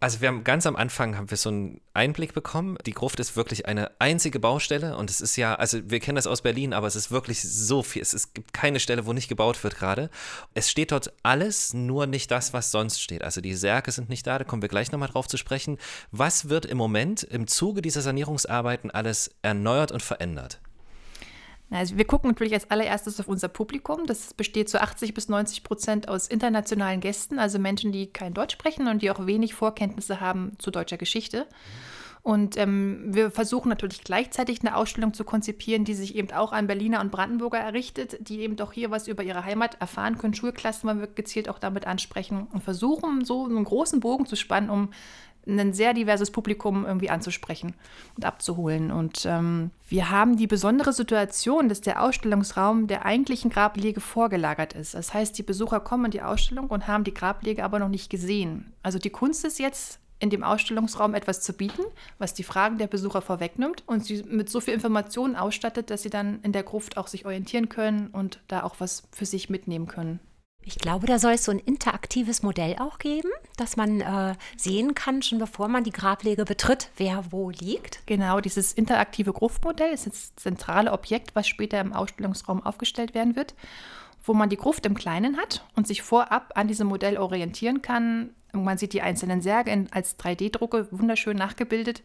Also 0.00 0.20
wir 0.20 0.28
haben 0.28 0.44
ganz 0.44 0.64
am 0.64 0.76
Anfang 0.76 1.16
haben 1.16 1.28
wir 1.28 1.36
so 1.36 1.48
einen 1.48 1.80
Einblick 1.92 2.32
bekommen. 2.32 2.78
Die 2.86 2.92
Gruft 2.92 3.18
ist 3.18 3.34
wirklich 3.34 3.66
eine 3.66 3.90
einzige 3.98 4.38
Baustelle 4.38 4.96
und 4.96 5.10
es 5.10 5.20
ist 5.20 5.34
ja, 5.34 5.56
also 5.56 5.78
wir 5.90 5.98
kennen 5.98 6.14
das 6.14 6.28
aus 6.28 6.42
Berlin, 6.42 6.72
aber 6.72 6.86
es 6.86 6.94
ist 6.94 7.10
wirklich 7.10 7.42
so 7.42 7.82
viel. 7.82 8.00
Es, 8.00 8.12
es 8.12 8.32
gibt 8.32 8.52
keine 8.52 8.78
Stelle, 8.78 9.06
wo 9.06 9.12
nicht 9.12 9.28
gebaut 9.28 9.62
wird 9.64 9.76
gerade. 9.76 10.08
Es 10.54 10.70
steht 10.70 10.92
dort 10.92 11.12
alles, 11.24 11.74
nur 11.74 12.06
nicht 12.06 12.30
das, 12.30 12.52
was 12.52 12.70
sonst 12.70 13.02
steht. 13.02 13.24
Also 13.24 13.40
die 13.40 13.54
Särge 13.54 13.90
sind 13.90 14.08
nicht 14.08 14.24
da, 14.24 14.38
da 14.38 14.44
kommen 14.44 14.62
wir 14.62 14.68
gleich 14.68 14.92
nochmal 14.92 15.08
drauf 15.08 15.26
zu 15.26 15.36
sprechen. 15.36 15.78
Was 16.12 16.48
wird 16.48 16.64
im 16.64 16.78
Moment 16.78 17.24
im 17.24 17.48
Zuge 17.48 17.82
dieser 17.82 18.02
Sanierungsarbeiten 18.02 18.92
alles 18.92 19.32
erneuert 19.42 19.90
und 19.90 20.02
verändert? 20.02 20.60
Also 21.70 21.98
wir 21.98 22.06
gucken 22.06 22.30
natürlich 22.30 22.54
als 22.54 22.70
allererstes 22.70 23.20
auf 23.20 23.28
unser 23.28 23.48
Publikum. 23.48 24.06
Das 24.06 24.32
besteht 24.32 24.68
zu 24.68 24.80
80 24.80 25.12
bis 25.12 25.28
90 25.28 25.64
Prozent 25.64 26.08
aus 26.08 26.26
internationalen 26.26 27.00
Gästen, 27.00 27.38
also 27.38 27.58
Menschen, 27.58 27.92
die 27.92 28.06
kein 28.06 28.32
Deutsch 28.32 28.54
sprechen 28.54 28.88
und 28.88 29.02
die 29.02 29.10
auch 29.10 29.26
wenig 29.26 29.54
Vorkenntnisse 29.54 30.20
haben 30.20 30.52
zu 30.58 30.70
deutscher 30.70 30.96
Geschichte. 30.96 31.46
Und 32.22 32.56
ähm, 32.56 33.04
wir 33.06 33.30
versuchen 33.30 33.68
natürlich 33.68 34.02
gleichzeitig 34.02 34.60
eine 34.60 34.76
Ausstellung 34.76 35.14
zu 35.14 35.24
konzipieren, 35.24 35.84
die 35.84 35.94
sich 35.94 36.14
eben 36.14 36.30
auch 36.32 36.52
an 36.52 36.66
Berliner 36.66 37.00
und 37.00 37.10
Brandenburger 37.12 37.58
errichtet, 37.58 38.16
die 38.28 38.40
eben 38.40 38.56
doch 38.56 38.72
hier 38.72 38.90
was 38.90 39.08
über 39.08 39.22
ihre 39.22 39.44
Heimat 39.44 39.80
erfahren 39.80 40.18
können. 40.18 40.34
Schulklassen 40.34 40.88
wollen 40.88 41.00
wir 41.00 41.06
gezielt 41.06 41.48
auch 41.48 41.58
damit 41.58 41.86
ansprechen 41.86 42.48
und 42.52 42.62
versuchen, 42.62 43.24
so 43.24 43.44
einen 43.44 43.64
großen 43.64 44.00
Bogen 44.00 44.26
zu 44.26 44.36
spannen, 44.36 44.68
um 44.68 44.90
ein 45.48 45.72
sehr 45.72 45.94
diverses 45.94 46.30
Publikum 46.30 46.84
irgendwie 46.84 47.10
anzusprechen 47.10 47.74
und 48.16 48.24
abzuholen. 48.24 48.90
Und 48.90 49.24
ähm, 49.26 49.70
wir 49.88 50.10
haben 50.10 50.36
die 50.36 50.46
besondere 50.46 50.92
Situation, 50.92 51.68
dass 51.68 51.80
der 51.80 52.02
Ausstellungsraum 52.02 52.86
der 52.86 53.06
eigentlichen 53.06 53.50
Grablege 53.50 54.00
vorgelagert 54.00 54.74
ist. 54.74 54.94
Das 54.94 55.14
heißt, 55.14 55.38
die 55.38 55.42
Besucher 55.42 55.80
kommen 55.80 56.06
in 56.06 56.10
die 56.10 56.22
Ausstellung 56.22 56.68
und 56.68 56.86
haben 56.86 57.04
die 57.04 57.14
Grablege 57.14 57.64
aber 57.64 57.78
noch 57.78 57.88
nicht 57.88 58.10
gesehen. 58.10 58.72
Also 58.82 58.98
die 58.98 59.10
Kunst 59.10 59.44
ist 59.44 59.58
jetzt, 59.58 60.00
in 60.20 60.30
dem 60.30 60.42
Ausstellungsraum 60.42 61.14
etwas 61.14 61.40
zu 61.40 61.52
bieten, 61.52 61.82
was 62.18 62.34
die 62.34 62.42
Fragen 62.42 62.78
der 62.78 62.88
Besucher 62.88 63.22
vorwegnimmt 63.22 63.84
und 63.86 64.04
sie 64.04 64.24
mit 64.24 64.50
so 64.50 64.60
viel 64.60 64.74
Informationen 64.74 65.36
ausstattet, 65.36 65.90
dass 65.90 66.02
sie 66.02 66.10
dann 66.10 66.40
in 66.42 66.52
der 66.52 66.64
Gruft 66.64 66.96
auch 66.96 67.06
sich 67.06 67.24
orientieren 67.24 67.68
können 67.68 68.08
und 68.08 68.40
da 68.48 68.64
auch 68.64 68.76
was 68.78 69.04
für 69.12 69.26
sich 69.26 69.48
mitnehmen 69.48 69.86
können. 69.86 70.18
Ich 70.68 70.76
glaube, 70.76 71.06
da 71.06 71.18
soll 71.18 71.32
es 71.32 71.44
so 71.46 71.50
ein 71.50 71.60
interaktives 71.60 72.42
Modell 72.42 72.76
auch 72.78 72.98
geben, 72.98 73.30
dass 73.56 73.78
man 73.78 74.02
äh, 74.02 74.34
sehen 74.58 74.94
kann, 74.94 75.22
schon 75.22 75.38
bevor 75.38 75.66
man 75.66 75.82
die 75.82 75.92
Grablege 75.92 76.44
betritt, 76.44 76.90
wer 76.98 77.32
wo 77.32 77.48
liegt. 77.48 78.02
Genau, 78.04 78.42
dieses 78.42 78.74
interaktive 78.74 79.32
Gruftmodell 79.32 79.94
ist 79.94 80.06
das 80.06 80.36
zentrale 80.36 80.92
Objekt, 80.92 81.34
was 81.34 81.48
später 81.48 81.80
im 81.80 81.94
Ausstellungsraum 81.94 82.62
aufgestellt 82.62 83.14
werden 83.14 83.34
wird, 83.34 83.54
wo 84.22 84.34
man 84.34 84.50
die 84.50 84.58
Gruft 84.58 84.84
im 84.84 84.94
Kleinen 84.94 85.38
hat 85.38 85.64
und 85.74 85.86
sich 85.86 86.02
vorab 86.02 86.52
an 86.54 86.68
diesem 86.68 86.86
Modell 86.86 87.16
orientieren 87.16 87.80
kann, 87.80 88.34
man 88.64 88.78
sieht 88.78 88.92
die 88.92 89.02
einzelnen 89.02 89.40
Särge 89.40 89.70
in, 89.70 89.92
als 89.92 90.18
3D-Drucke 90.18 90.88
wunderschön 90.90 91.36
nachgebildet. 91.36 92.02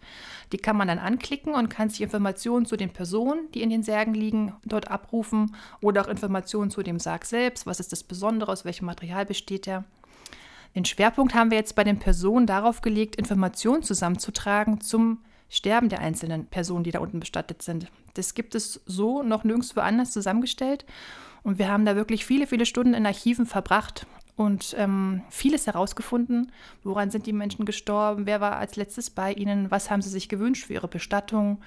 Die 0.52 0.58
kann 0.58 0.78
man 0.78 0.88
dann 0.88 1.00
anklicken 1.00 1.54
und 1.54 1.70
kann 1.70 1.90
sich 1.90 2.02
Informationen 2.02 2.66
zu 2.66 2.78
den 2.78 2.92
Personen, 2.92 3.52
die 3.54 3.62
in 3.62 3.70
den 3.70 3.84
Särgen 3.84 4.14
liegen, 4.14 4.54
dort 4.66 4.90
abrufen 4.90 5.56
oder 5.82 6.02
auch 6.02 6.08
Informationen 6.08 6.72
zu 6.72 6.84
dem 6.84 7.00
Sarg 7.00 7.26
selbst. 7.26 7.66
Was 7.66 7.80
ist 7.80 7.92
das 7.92 8.04
Besondere? 8.04 8.52
Aus 8.52 8.66
welchem 8.66 8.86
Material 8.86 9.26
besteht 9.26 9.68
er? 9.68 9.84
Den 10.76 10.86
Schwerpunkt 10.86 11.36
haben 11.36 11.52
wir 11.52 11.58
jetzt 11.58 11.76
bei 11.76 11.84
den 11.84 12.00
Personen 12.00 12.48
darauf 12.48 12.82
gelegt, 12.82 13.16
Informationen 13.16 13.84
zusammenzutragen 13.84 14.82
zum 14.82 15.20
Sterben 15.50 15.90
der 15.90 16.00
einzelnen 16.00 16.48
Personen, 16.48 16.84
die 16.84 16.92
da 16.92 17.00
unten 17.00 17.20
bestattet 17.20 17.62
sind. 17.62 17.88
Das 18.16 18.34
gibt 18.34 18.56
es 18.56 18.82
so 18.88 19.22
noch 19.22 19.44
nirgendwo 19.44 19.82
anders 19.82 20.12
zusammengestellt. 20.12 20.86
Und 21.44 21.60
wir 21.60 21.68
haben 21.68 21.86
da 21.86 21.96
wirklich 21.96 22.26
viele, 22.26 22.48
viele 22.48 22.66
Stunden 22.66 22.94
in 22.94 23.06
Archiven 23.06 23.46
verbracht 23.46 24.08
und 24.36 24.76
ähm, 24.78 25.22
vieles 25.30 25.68
herausgefunden. 25.68 26.52
Woran 26.84 27.12
sind 27.12 27.26
die 27.26 27.34
Menschen 27.34 27.66
gestorben? 27.66 28.26
Wer 28.26 28.42
war 28.42 28.58
als 28.58 28.76
letztes 28.76 29.10
bei 29.10 29.34
ihnen? 29.34 29.70
Was 29.70 29.92
haben 29.92 30.02
sie 30.02 30.10
sich 30.10 30.30
gewünscht 30.30 30.66
für 30.66 30.74
ihre 30.74 30.88
Bestattung? 30.88 31.62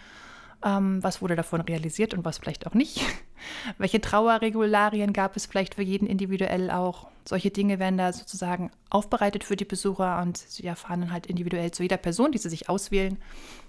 Ähm, 0.64 1.02
was 1.02 1.22
wurde 1.22 1.36
davon 1.36 1.60
realisiert 1.60 2.14
und 2.14 2.24
was 2.24 2.38
vielleicht 2.38 2.66
auch 2.66 2.74
nicht? 2.74 3.02
Welche 3.78 4.00
Trauerregularien 4.00 5.12
gab 5.12 5.36
es 5.36 5.46
vielleicht 5.46 5.74
für 5.74 5.82
jeden 5.82 6.06
individuell 6.06 6.70
auch? 6.70 7.08
Solche 7.28 7.50
Dinge 7.50 7.80
werden 7.80 7.98
da 7.98 8.12
sozusagen 8.12 8.70
aufbereitet 8.88 9.42
für 9.42 9.56
die 9.56 9.64
Besucher 9.64 10.22
und 10.22 10.38
sie 10.38 10.64
erfahren 10.64 11.00
dann 11.00 11.12
halt 11.12 11.26
individuell 11.26 11.72
zu 11.72 11.82
jeder 11.82 11.96
Person, 11.96 12.30
die 12.30 12.38
sie 12.38 12.48
sich 12.48 12.68
auswählen, 12.68 13.18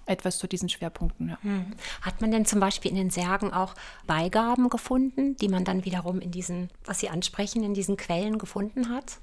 etwas 0.06 0.38
zu 0.38 0.46
diesen 0.46 0.68
Schwerpunkten. 0.68 1.30
Ja. 1.30 1.38
Hm. 1.42 1.72
Hat 2.00 2.20
man 2.20 2.30
denn 2.30 2.46
zum 2.46 2.60
Beispiel 2.60 2.92
in 2.92 2.96
den 2.96 3.10
Särgen 3.10 3.52
auch 3.52 3.74
Beigaben 4.06 4.68
gefunden, 4.68 5.36
die 5.36 5.48
man 5.48 5.64
dann 5.64 5.84
wiederum 5.84 6.20
in 6.20 6.30
diesen, 6.30 6.70
was 6.84 7.00
Sie 7.00 7.08
ansprechen, 7.08 7.64
in 7.64 7.74
diesen 7.74 7.96
Quellen 7.96 8.38
gefunden 8.38 8.90
hat? 8.90 9.18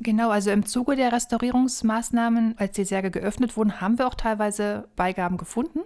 Genau, 0.00 0.30
also 0.30 0.50
im 0.50 0.64
Zuge 0.64 0.96
der 0.96 1.12
Restaurierungsmaßnahmen, 1.12 2.54
als 2.56 2.72
die 2.72 2.84
Särge 2.84 3.10
geöffnet 3.10 3.56
wurden, 3.56 3.82
haben 3.82 3.98
wir 3.98 4.06
auch 4.06 4.14
teilweise 4.14 4.88
Beigaben 4.96 5.36
gefunden 5.36 5.80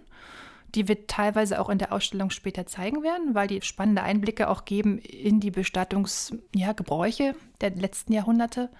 die 0.74 0.88
wir 0.88 1.06
teilweise 1.06 1.60
auch 1.60 1.68
in 1.68 1.78
der 1.78 1.92
Ausstellung 1.92 2.30
später 2.30 2.66
zeigen 2.66 3.02
werden, 3.02 3.34
weil 3.34 3.48
die 3.48 3.62
spannende 3.62 4.02
Einblicke 4.02 4.48
auch 4.48 4.64
geben 4.64 4.98
in 4.98 5.40
die 5.40 5.50
Bestattungsgebräuche 5.50 7.22
ja, 7.22 7.34
der 7.60 7.70
letzten 7.70 8.12
Jahrhunderte 8.12 8.70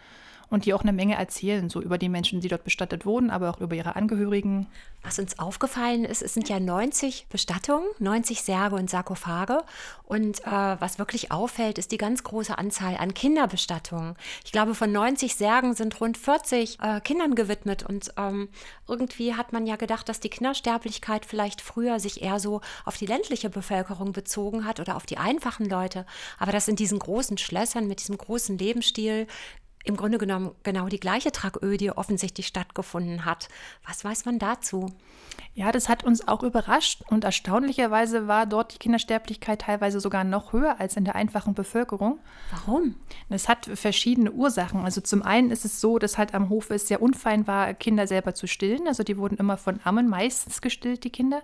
und 0.51 0.65
die 0.65 0.75
auch 0.75 0.83
eine 0.83 0.93
Menge 0.93 1.17
erzählen, 1.17 1.69
so 1.69 1.83
über 1.83 1.99
die 1.99 2.09
Menschen, 2.09 2.41
die 2.41 2.49
dort 2.49 2.65
bestattet 2.65 3.05
wurden, 3.05 3.31
aber 3.31 3.51
auch 3.51 3.61
über 3.61 3.75
ihre 3.75 3.97
Angehörigen. 3.97 4.67
Was 5.03 5.19
uns 5.19 5.39
aufgefallen 5.39 6.05
ist, 6.05 6.23
es 6.23 6.35
sind 6.35 6.49
ja 6.49 6.59
90 6.59 7.27
Bestattungen, 7.29 7.87
90 7.99 8.43
Särge 8.43 8.75
und 8.77 8.91
Sarkophage. 8.91 9.63
Und 10.05 10.41
äh, 10.41 10.51
was 10.51 10.99
wirklich 10.99 11.31
auffällt, 11.31 11.79
ist 11.79 11.93
die 11.93 11.99
ganz 11.99 12.25
große 12.25 12.59
Anzahl 12.59 12.97
an 12.97 13.15
Kinderbestattungen. 13.15 14.17
Ich 14.45 14.51
glaube, 14.51 14.75
von 14.75 14.91
90 14.91 15.37
Särgen 15.37 15.75
sind 15.75 16.01
rund 16.01 16.19
40 16.19 16.79
äh, 16.81 17.01
Kindern 17.01 17.35
gewidmet. 17.35 17.85
Und 17.85 18.13
ähm, 18.17 18.49
irgendwie 18.89 19.35
hat 19.35 19.53
man 19.53 19.67
ja 19.67 19.77
gedacht, 19.77 20.09
dass 20.09 20.19
die 20.19 20.31
Kindersterblichkeit 20.31 21.25
vielleicht 21.25 21.61
früher 21.61 22.01
sich 22.01 22.23
eher 22.23 22.41
so 22.41 22.61
auf 22.85 22.97
die 22.97 23.07
ländliche 23.07 23.51
Bevölkerung 23.51 24.13
bezogen 24.13 24.65
hat 24.65 24.81
oder 24.81 24.97
auf 24.97 25.07
die 25.07 25.19
einfachen 25.19 25.67
Leute. 25.67 26.07
Aber 26.39 26.53
dass 26.53 26.69
in 26.69 26.77
diesen 26.77 26.99
großen 26.99 27.39
Schlössern 27.39 27.87
mit 27.87 28.01
diesem 28.01 28.19
großen 28.19 28.59
Lebensstil 28.59 29.27
im 29.89 29.97
Grunde 29.97 30.19
genommen 30.19 30.53
genau 30.63 30.87
die 30.89 31.01
gleiche 31.01 31.33
Tragödie 31.33 31.91
offensichtlich 31.91 32.47
stattgefunden 32.47 33.25
hat. 33.25 33.49
Was 33.87 34.05
weiß 34.05 34.27
man 34.27 34.39
dazu? 34.39 34.93
Ja, 35.55 35.73
das 35.73 35.89
hat 35.89 36.05
uns 36.05 36.29
auch 36.29 36.43
überrascht 36.43 37.03
und 37.09 37.25
erstaunlicherweise 37.25 38.29
war 38.29 38.47
dort 38.47 38.75
die 38.75 38.79
Kindersterblichkeit 38.79 39.63
teilweise 39.63 39.99
sogar 39.99 40.25
noch 40.25 40.53
höher 40.53 40.79
als 40.79 40.97
in 40.97 41.05
der 41.05 41.15
einfachen 41.15 41.55
Bevölkerung. 41.55 42.19
Warum? 42.51 42.97
Es 43.29 43.49
hat 43.49 43.67
verschiedene 43.67 44.31
Ursachen. 44.31 44.85
Also 44.85 45.01
zum 45.01 45.23
einen 45.23 45.51
ist 45.51 45.65
es 45.65 45.81
so, 45.81 45.99
dass 45.99 46.19
halt 46.19 46.35
am 46.35 46.51
Hofe 46.51 46.75
es 46.75 46.87
sehr 46.87 47.01
unfein 47.01 47.47
war, 47.47 47.73
Kinder 47.75 48.07
selber 48.07 48.35
zu 48.35 48.47
stillen. 48.47 48.87
Also 48.87 49.03
die 49.03 49.17
wurden 49.17 49.39
immer 49.39 49.57
von 49.57 49.81
Ammen 49.85 50.09
meistens 50.09 50.61
gestillt, 50.61 51.05
die 51.05 51.11
Kinder 51.11 51.43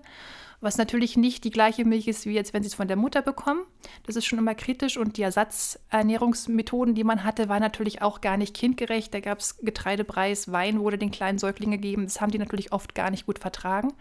was 0.65 0.79
natürlich 0.79 1.17
nicht 1.17 1.45
die 1.45 1.51
gleiche 1.51 1.85
Milch 1.85 2.09
ist, 2.09 2.27
wie 2.27 2.33
jetzt, 2.33 2.55
wenn 2.55 2.63
sie 2.63 2.69
es 2.69 2.75
von 2.75 2.89
der 2.89 2.97
Mutter 2.97 3.23
bekommen. 3.23 3.61
Das 4.07 4.17
ist 4.17 4.25
schon 4.25 4.39
immer 4.39 4.55
kritisch 4.55 4.97
und 4.97 5.17
die 5.17 5.23
Ersatzernährungsmethoden, 5.23 6.95
die 6.95 7.05
man 7.05 7.23
hatte, 7.23 7.49
waren 7.49 7.61
natürlich 7.61 8.03
auch 8.03 8.21
gar 8.21 8.37
nicht 8.37 8.57
kindgerecht. 8.57 9.15
Da 9.15 9.21
gab 9.21 9.39
es 9.39 9.59
Getreidepreis, 9.59 10.51
Wein 10.51 10.81
wurde 10.81 10.99
den 10.99 11.11
kleinen 11.11 11.39
Säuglingen 11.39 11.81
gegeben. 11.81 12.05
Das 12.05 12.21
haben 12.21 12.33
die 12.33 12.39
natürlich 12.39 12.73
oft 12.73 12.95
gar 12.95 13.11
nicht 13.11 13.27
gut 13.27 13.39
vertragen. 13.39 13.93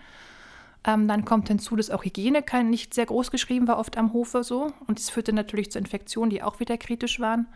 Ähm, 0.86 1.08
dann 1.08 1.26
kommt 1.26 1.48
hinzu, 1.48 1.76
dass 1.76 1.90
auch 1.90 2.04
Hygiene 2.04 2.42
kein, 2.44 2.70
nicht 2.70 2.94
sehr 2.94 3.06
groß 3.06 3.32
geschrieben 3.32 3.68
war, 3.68 3.78
oft 3.78 3.98
am 3.98 4.14
Hofe 4.14 4.44
so. 4.44 4.74
Und 4.88 5.00
das 5.00 5.10
führte 5.10 5.34
natürlich 5.34 5.72
zu 5.72 5.80
Infektionen, 5.80 6.30
die 6.30 6.44
auch 6.44 6.60
wieder 6.60 6.78
kritisch 6.78 7.20
waren. 7.20 7.48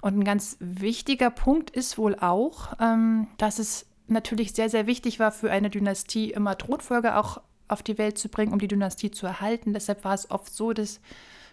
Und 0.00 0.18
ein 0.18 0.24
ganz 0.24 0.56
wichtiger 0.60 1.30
Punkt 1.30 1.70
ist 1.70 1.98
wohl 1.98 2.16
auch, 2.16 2.74
ähm, 2.80 3.28
dass 3.38 3.58
es 3.58 3.86
natürlich 4.08 4.52
sehr, 4.52 4.68
sehr 4.68 4.86
wichtig 4.86 5.18
war 5.18 5.32
für 5.32 5.50
eine 5.50 5.70
Dynastie, 5.70 6.30
immer 6.30 6.56
Thronfolger 6.56 7.18
auch 7.18 7.40
auf 7.68 7.82
die 7.82 7.98
Welt 7.98 8.18
zu 8.18 8.28
bringen, 8.28 8.52
um 8.52 8.58
die 8.58 8.68
Dynastie 8.68 9.10
zu 9.10 9.26
erhalten. 9.26 9.72
Deshalb 9.72 10.04
war 10.04 10.14
es 10.14 10.30
oft 10.30 10.54
so, 10.54 10.72
dass 10.72 11.00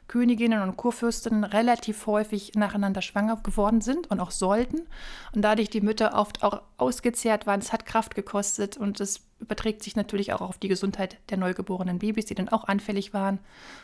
Königinnen 0.07 0.61
und 0.61 0.77
Kurfürstinnen 0.77 1.43
relativ 1.43 2.05
häufig 2.07 2.53
nacheinander 2.55 3.01
schwanger 3.01 3.37
geworden 3.37 3.81
sind 3.81 4.11
und 4.11 4.19
auch 4.19 4.31
sollten 4.31 4.81
und 5.33 5.41
dadurch 5.41 5.69
die 5.69 5.81
Mütter 5.81 6.13
oft 6.13 6.43
auch 6.43 6.61
ausgezehrt 6.77 7.47
waren. 7.47 7.61
Es 7.61 7.71
hat 7.71 7.85
Kraft 7.85 8.13
gekostet 8.15 8.77
und 8.77 8.99
es 8.99 9.21
überträgt 9.43 9.83
sich 9.83 9.95
natürlich 9.95 10.33
auch 10.33 10.41
auf 10.41 10.57
die 10.57 10.67
Gesundheit 10.67 11.17
der 11.29 11.37
neugeborenen 11.37 11.99
Babys, 11.99 12.25
die 12.25 12.35
dann 12.35 12.49
auch 12.49 12.63
anfällig 12.63 13.13
waren. 13.13 13.39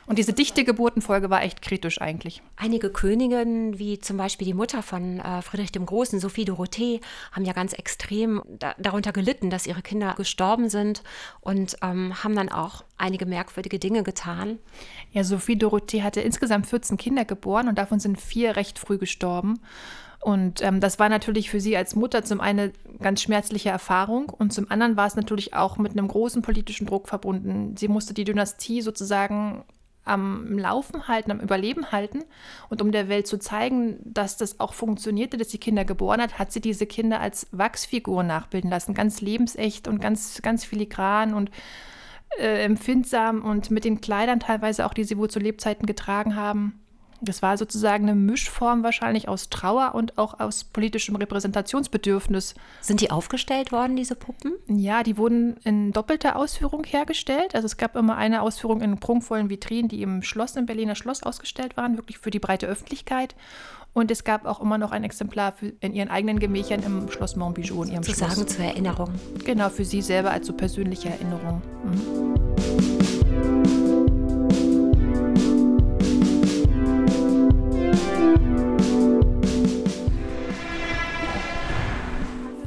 Und 0.07 0.17
diese 0.17 0.33
dichte 0.33 0.63
Geburtenfolge 0.63 1.29
war 1.29 1.43
echt 1.43 1.61
kritisch 1.61 2.01
eigentlich. 2.01 2.41
Einige 2.55 2.89
Königinnen, 2.89 3.77
wie 3.77 3.99
zum 3.99 4.17
Beispiel 4.17 4.45
die 4.47 4.53
Mutter 4.53 4.81
von 4.81 5.19
äh, 5.19 5.41
Friedrich 5.41 5.71
dem 5.71 5.85
Großen, 5.85 6.19
Sophie 6.19 6.45
Dorothee, 6.45 7.01
haben 7.31 7.45
ja 7.45 7.53
ganz 7.53 7.73
extrem 7.73 8.41
da, 8.47 8.73
darunter 8.79 9.11
gelitten, 9.11 9.49
dass 9.49 9.67
ihre 9.67 9.81
Kinder 9.81 10.15
gestorben 10.15 10.69
sind 10.69 11.03
und 11.41 11.77
ähm, 11.81 12.23
haben 12.23 12.35
dann 12.35 12.49
auch 12.49 12.83
einige 12.97 13.25
merkwürdige 13.25 13.79
Dinge 13.79 14.03
getan. 14.03 14.59
Ja, 15.11 15.23
Sophie 15.23 15.57
Dorothee 15.57 16.03
hatte 16.03 16.21
insgesamt 16.21 16.67
14 16.67 16.97
Kinder 16.97 17.25
geboren 17.25 17.67
und 17.67 17.77
davon 17.77 17.99
sind 17.99 18.19
vier 18.19 18.55
recht 18.55 18.79
früh 18.79 18.97
gestorben. 18.97 19.59
Und 20.21 20.61
ähm, 20.61 20.81
das 20.81 20.99
war 20.99 21.07
natürlich 21.07 21.49
für 21.49 21.61
sie 21.61 21.77
als 21.77 21.95
Mutter 21.95 22.23
zum 22.23 22.41
einen 22.41 22.73
ganz 22.99 23.21
schmerzliche 23.21 23.69
Erfahrung 23.69 24.29
und 24.29 24.51
zum 24.51 24.69
anderen 24.69 24.97
war 24.97 25.07
es 25.07 25.15
natürlich 25.15 25.53
auch 25.53 25.77
mit 25.77 25.93
einem 25.93 26.09
großen 26.09 26.41
politischen 26.41 26.88
Druck 26.88 27.07
verbunden. 27.07 27.77
Sie 27.77 27.88
musste 27.88 28.13
die 28.13 28.25
Dynastie 28.25 28.81
sozusagen 28.81 29.63
am 30.03 30.57
Laufen 30.57 31.07
halten, 31.07 31.31
am 31.31 31.39
Überleben 31.39 31.91
halten. 31.91 32.23
Und 32.69 32.81
um 32.81 32.91
der 32.91 33.07
Welt 33.09 33.27
zu 33.27 33.38
zeigen, 33.38 33.99
dass 34.03 34.38
das 34.38 34.59
auch 34.59 34.73
funktionierte, 34.73 35.38
dass 35.38 35.51
sie 35.51 35.59
Kinder 35.59 35.85
geboren 35.85 36.21
hat, 36.21 36.39
hat 36.39 36.51
sie 36.51 36.61
diese 36.61 36.88
Kinder 36.88 37.19
als 37.19 37.47
Wachsfiguren 37.51 38.27
nachbilden 38.27 38.69
lassen. 38.69 38.93
Ganz 38.93 39.21
lebensecht 39.21 39.88
und 39.88 40.01
ganz, 40.01 40.41
ganz 40.41 40.65
filigran 40.65 41.33
und 41.33 41.51
äh, 42.39 42.63
empfindsam 42.63 43.43
und 43.43 43.71
mit 43.71 43.85
den 43.85 44.01
Kleidern 44.01 44.39
teilweise 44.39 44.85
auch, 44.85 44.93
die 44.93 45.03
sie 45.03 45.17
wohl 45.17 45.29
zu 45.29 45.39
Lebzeiten 45.39 45.85
getragen 45.85 46.35
haben. 46.35 46.79
Das 47.21 47.41
war 47.41 47.57
sozusagen 47.57 48.07
eine 48.07 48.15
Mischform 48.15 48.83
wahrscheinlich 48.83 49.27
aus 49.27 49.49
Trauer 49.49 49.93
und 49.95 50.17
auch 50.17 50.39
aus 50.39 50.63
politischem 50.63 51.15
Repräsentationsbedürfnis. 51.15 52.55
Sind 52.81 53.01
die 53.01 53.11
aufgestellt 53.11 53.71
worden, 53.71 53.95
diese 53.95 54.15
Puppen? 54.15 54.53
Ja, 54.67 55.03
die 55.03 55.17
wurden 55.17 55.57
in 55.63 55.91
doppelter 55.91 56.35
Ausführung 56.35 56.83
hergestellt. 56.83 57.55
Also 57.55 57.65
es 57.65 57.77
gab 57.77 57.95
immer 57.95 58.17
eine 58.17 58.41
Ausführung 58.41 58.81
in 58.81 58.99
prunkvollen 58.99 59.49
Vitrinen, 59.49 59.89
die 59.89 60.01
im 60.01 60.21
Schloss, 60.21 60.55
im 60.55 60.65
Berliner 60.65 60.95
Schloss 60.95 61.23
ausgestellt 61.23 61.77
waren, 61.77 61.97
wirklich 61.97 62.19
für 62.19 62.31
die 62.31 62.39
breite 62.39 62.67
Öffentlichkeit. 62.67 63.35
Und 63.93 64.11
es 64.11 64.23
gab 64.23 64.45
auch 64.45 64.61
immer 64.61 64.77
noch 64.77 64.91
ein 64.91 65.03
Exemplar 65.03 65.53
in 65.79 65.93
ihren 65.93 66.09
eigenen 66.09 66.39
Gemächern 66.39 66.83
im 66.83 67.09
Schloss 67.11 67.35
Montbijou 67.35 67.83
in 67.83 67.91
ihrem 67.91 68.03
Sozusagen 68.03 68.33
Schloss. 68.33 68.55
zur 68.55 68.65
Erinnerung. 68.65 69.09
Genau, 69.43 69.69
für 69.69 69.83
sie 69.83 70.01
selber 70.01 70.31
als 70.31 70.47
so 70.47 70.53
persönliche 70.53 71.09
Erinnerung. 71.09 71.61
Mhm. 71.83 73.78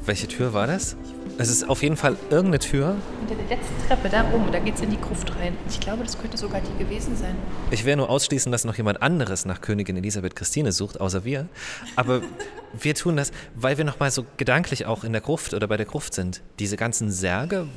Welche 0.05 0.27
Tür 0.27 0.53
war 0.53 0.67
das? 0.67 0.97
Es 1.39 1.49
ist 1.49 1.69
auf 1.69 1.81
jeden 1.81 1.97
Fall 1.97 2.17
irgendeine 2.29 2.59
Tür. 2.59 2.97
Hinter 3.21 3.37
der 3.37 3.57
letzten 3.57 3.87
Treppe, 3.87 4.09
da 4.09 4.25
oben, 4.35 4.51
da 4.51 4.59
geht 4.59 4.75
es 4.75 4.81
in 4.81 4.91
die 4.91 5.01
Gruft 5.01 5.33
rein. 5.37 5.57
Ich 5.69 5.79
glaube, 5.79 6.03
das 6.03 6.21
könnte 6.21 6.37
sogar 6.37 6.61
die 6.61 6.83
gewesen 6.83 7.17
sein. 7.17 7.37
Ich 7.71 7.85
werde 7.85 7.99
nur 7.99 8.11
ausschließen, 8.11 8.51
dass 8.51 8.65
noch 8.65 8.77
jemand 8.77 9.01
anderes 9.01 9.45
nach 9.45 9.61
Königin 9.61 9.97
Elisabeth 9.97 10.35
Christine 10.35 10.73
sucht, 10.73 11.01
außer 11.01 11.25
wir. 11.25 11.47
Aber 11.95 12.23
wir 12.73 12.97
tun 12.97 13.17
das, 13.17 13.31
weil 13.55 13.79
wir 13.79 13.85
noch 13.85 14.01
mal 14.01 14.11
so 14.11 14.27
gedanklich 14.39 14.87
auch 14.87 15.05
in 15.05 15.13
der 15.13 15.23
Gruft 15.23 15.55
oder 15.55 15.69
bei 15.69 15.77
der 15.77 15.87
Gruft 15.87 16.15
sind. 16.15 16.43
Diese 16.59 16.77
ganzen 16.77 17.13
Särge, 17.13 17.69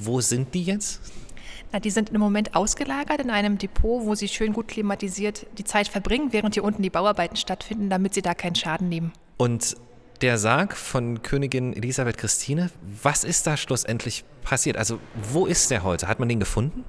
wo 0.00 0.20
sind 0.20 0.54
die 0.54 0.62
jetzt? 0.62 1.00
Na, 1.72 1.80
die 1.80 1.90
sind 1.90 2.10
im 2.10 2.20
Moment 2.20 2.54
ausgelagert 2.54 3.20
in 3.20 3.30
einem 3.30 3.58
Depot, 3.58 4.06
wo 4.06 4.14
sie 4.14 4.28
schön 4.28 4.52
gut 4.52 4.68
klimatisiert 4.68 5.46
die 5.58 5.64
Zeit 5.64 5.88
verbringen, 5.88 6.28
während 6.32 6.54
hier 6.54 6.62
unten 6.62 6.82
die 6.82 6.90
Bauarbeiten 6.90 7.36
stattfinden, 7.36 7.90
damit 7.90 8.14
sie 8.14 8.22
da 8.22 8.34
keinen 8.34 8.54
Schaden 8.54 8.88
nehmen. 8.88 9.12
Und 9.36 9.76
der 10.22 10.38
Sarg 10.38 10.76
von 10.76 11.22
Königin 11.22 11.72
Elisabeth 11.74 12.16
Christine, 12.16 12.70
was 13.02 13.24
ist 13.24 13.46
da 13.46 13.56
schlussendlich 13.56 14.24
passiert? 14.42 14.76
Also, 14.76 15.00
wo 15.32 15.46
ist 15.46 15.70
der 15.70 15.82
heute? 15.82 16.06
Hat 16.06 16.20
man 16.20 16.28
den 16.28 16.38
gefunden? 16.38 16.84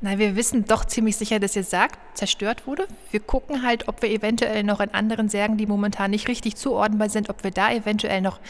Na, 0.00 0.18
wir 0.18 0.34
wissen 0.34 0.64
doch 0.64 0.84
ziemlich 0.84 1.16
sicher, 1.16 1.38
dass 1.38 1.52
der 1.52 1.62
Sarg 1.62 1.92
zerstört 2.14 2.66
wurde. 2.66 2.88
Wir 3.10 3.20
gucken 3.20 3.62
halt, 3.62 3.86
ob 3.86 4.02
wir 4.02 4.10
eventuell 4.10 4.64
noch 4.64 4.80
in 4.80 4.90
anderen 4.90 5.28
Särgen, 5.28 5.58
die 5.58 5.66
momentan 5.66 6.10
nicht 6.10 6.26
richtig 6.28 6.56
zuordnenbar 6.56 7.10
sind, 7.10 7.28
ob 7.28 7.44
wir 7.44 7.50
da 7.50 7.70
eventuell 7.72 8.20
noch 8.20 8.40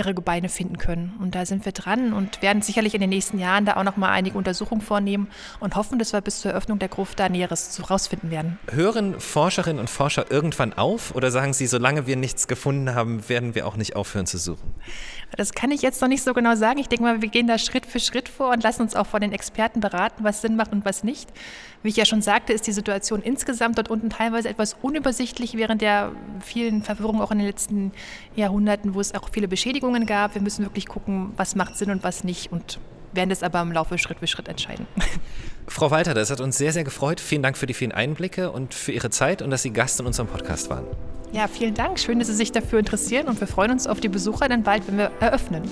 ihre 0.00 0.14
Gebeine 0.14 0.48
finden 0.48 0.78
können. 0.78 1.12
Und 1.20 1.34
da 1.34 1.44
sind 1.44 1.66
wir 1.66 1.72
dran 1.72 2.14
und 2.14 2.40
werden 2.40 2.62
sicherlich 2.62 2.94
in 2.94 3.02
den 3.02 3.10
nächsten 3.10 3.38
Jahren 3.38 3.66
da 3.66 3.76
auch 3.76 3.84
noch 3.84 3.98
mal 3.98 4.08
einige 4.08 4.36
Untersuchungen 4.38 4.80
vornehmen 4.80 5.28
und 5.60 5.76
hoffen, 5.76 5.98
dass 5.98 6.14
wir 6.14 6.22
bis 6.22 6.40
zur 6.40 6.52
Eröffnung 6.52 6.78
der 6.78 6.88
Gruft 6.88 7.20
da 7.20 7.28
Näheres 7.28 7.82
rausfinden 7.90 8.30
werden. 8.30 8.58
Hören 8.70 9.20
Forscherinnen 9.20 9.78
und 9.78 9.90
Forscher 9.90 10.30
irgendwann 10.30 10.72
auf 10.72 11.14
oder 11.14 11.30
sagen 11.30 11.52
sie, 11.52 11.66
solange 11.66 12.06
wir 12.06 12.16
nichts 12.16 12.48
gefunden 12.48 12.94
haben, 12.94 13.28
werden 13.28 13.54
wir 13.54 13.66
auch 13.66 13.76
nicht 13.76 13.94
aufhören 13.94 14.26
zu 14.26 14.38
suchen? 14.38 14.74
Das 15.36 15.52
kann 15.52 15.70
ich 15.70 15.82
jetzt 15.82 16.00
noch 16.00 16.08
nicht 16.08 16.22
so 16.22 16.34
genau 16.34 16.54
sagen. 16.56 16.78
Ich 16.78 16.88
denke 16.88 17.04
mal, 17.04 17.22
wir 17.22 17.28
gehen 17.28 17.46
da 17.46 17.58
Schritt 17.58 17.86
für 17.86 18.00
Schritt 18.00 18.28
vor 18.28 18.50
und 18.50 18.62
lassen 18.62 18.82
uns 18.82 18.96
auch 18.96 19.06
von 19.06 19.20
den 19.20 19.32
Experten 19.32 19.80
beraten, 19.80 20.24
was 20.24 20.42
Sinn 20.42 20.56
macht 20.56 20.72
und 20.72 20.84
was 20.84 21.04
nicht. 21.04 21.30
Wie 21.82 21.88
ich 21.88 21.96
ja 21.96 22.04
schon 22.04 22.22
sagte, 22.22 22.52
ist 22.52 22.66
die 22.66 22.72
Situation 22.72 23.22
insgesamt 23.22 23.78
dort 23.78 23.90
unten 23.90 24.10
teilweise 24.10 24.48
etwas 24.48 24.76
unübersichtlich 24.82 25.54
während 25.54 25.82
der 25.82 26.12
vielen 26.40 26.82
Verwirrungen 26.82 27.20
auch 27.20 27.30
in 27.30 27.38
den 27.38 27.46
letzten 27.46 27.92
Jahrhunderten, 28.36 28.94
wo 28.94 29.00
es 29.00 29.14
auch 29.14 29.28
viele 29.30 29.48
Beschädigungen 29.48 30.06
gab. 30.06 30.34
Wir 30.34 30.42
müssen 30.42 30.64
wirklich 30.64 30.86
gucken, 30.86 31.32
was 31.36 31.54
macht 31.54 31.76
Sinn 31.76 31.90
und 31.90 32.02
was 32.02 32.24
nicht 32.24 32.52
und 32.52 32.78
werden 33.12 33.30
das 33.30 33.42
aber 33.42 33.60
im 33.62 33.72
Laufe 33.72 33.98
Schritt 33.98 34.18
für 34.18 34.26
Schritt 34.26 34.48
entscheiden. 34.48 34.86
Frau 35.66 35.90
Walter, 35.90 36.14
das 36.14 36.30
hat 36.30 36.40
uns 36.40 36.58
sehr, 36.58 36.72
sehr 36.72 36.84
gefreut. 36.84 37.20
Vielen 37.20 37.42
Dank 37.42 37.56
für 37.56 37.66
die 37.66 37.74
vielen 37.74 37.92
Einblicke 37.92 38.50
und 38.50 38.74
für 38.74 38.92
Ihre 38.92 39.10
Zeit 39.10 39.42
und 39.42 39.50
dass 39.50 39.62
Sie 39.62 39.70
Gast 39.70 40.00
in 40.00 40.06
unserem 40.06 40.28
Podcast 40.28 40.68
waren. 40.70 40.84
Ja, 41.32 41.46
vielen 41.46 41.74
Dank. 41.74 41.98
Schön, 42.00 42.18
dass 42.18 42.28
Sie 42.28 42.34
sich 42.34 42.50
dafür 42.50 42.80
interessieren 42.80 43.28
und 43.28 43.40
wir 43.40 43.46
freuen 43.46 43.70
uns 43.70 43.86
auf 43.86 44.00
die 44.00 44.08
Besucher 44.08 44.48
dann 44.48 44.64
bald, 44.64 44.88
wenn 44.88 44.98
wir 44.98 45.12
eröffnen. 45.20 45.62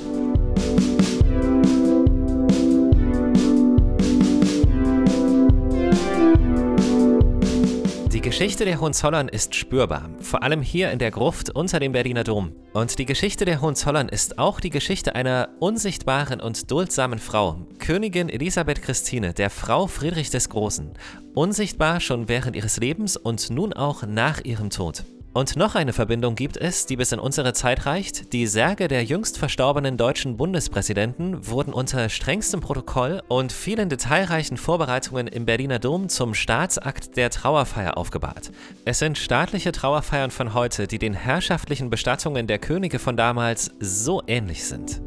Geschichte 8.29 8.67
der 8.67 8.79
Hohenzollern 8.79 9.27
ist 9.27 9.55
spürbar, 9.55 10.11
vor 10.21 10.43
allem 10.43 10.61
hier 10.61 10.91
in 10.91 10.99
der 10.99 11.11
Gruft 11.11 11.49
unter 11.49 11.81
dem 11.81 11.93
Berliner 11.93 12.25
Dom. 12.25 12.53
Und 12.75 12.99
die 12.99 13.07
Geschichte 13.07 13.47
der 13.47 13.63
Hohenzollern 13.63 14.11
ist 14.11 14.39
auch 14.39 14.61
die 14.61 14.69
Geschichte 14.69 15.15
einer 15.15 15.49
unsichtbaren 15.61 16.39
und 16.39 16.71
duldsamen 16.71 17.21
Frau, 17.21 17.67
Königin 17.79 18.29
Elisabeth 18.29 18.83
Christine, 18.83 19.33
der 19.33 19.49
Frau 19.49 19.87
Friedrich 19.87 20.29
des 20.29 20.51
Großen, 20.51 20.91
unsichtbar 21.33 22.01
schon 22.01 22.29
während 22.29 22.55
ihres 22.55 22.77
Lebens 22.77 23.17
und 23.17 23.49
nun 23.49 23.73
auch 23.73 24.03
nach 24.03 24.45
ihrem 24.45 24.69
Tod. 24.69 25.05
Und 25.39 25.55
noch 25.55 25.77
eine 25.77 25.93
Verbindung 25.93 26.35
gibt 26.35 26.57
es, 26.57 26.87
die 26.87 26.97
bis 26.97 27.13
in 27.13 27.21
unsere 27.21 27.53
Zeit 27.53 27.87
reicht. 27.87 28.33
Die 28.33 28.49
Särge 28.49 28.89
der 28.89 29.05
jüngst 29.05 29.39
verstorbenen 29.39 29.97
deutschen 29.97 30.37
Bundespräsidenten 30.37 31.47
wurden 31.47 31.73
unter 31.73 32.09
strengstem 32.09 32.59
Protokoll 32.59 33.23
und 33.29 33.53
vielen 33.53 33.89
detailreichen 33.89 34.57
Vorbereitungen 34.57 35.29
im 35.29 35.47
Berliner 35.47 35.79
Dom 35.79 36.09
zum 36.09 36.35
Staatsakt 36.35 37.17
der 37.17 37.31
Trauerfeier 37.31 37.97
aufgebahrt. 37.97 38.51
Es 38.85 38.99
sind 38.99 39.17
staatliche 39.17 39.71
Trauerfeiern 39.71 40.33
von 40.33 40.55
heute, 40.55 40.89
die 40.89 40.99
den 40.99 41.15
herrschaftlichen 41.15 41.89
Bestattungen 41.89 42.49
der 42.49 42.59
Könige 42.59 42.99
von 42.99 43.17
damals 43.17 43.71
so 43.79 44.25
ähnlich 44.27 44.65
sind. 44.65 45.01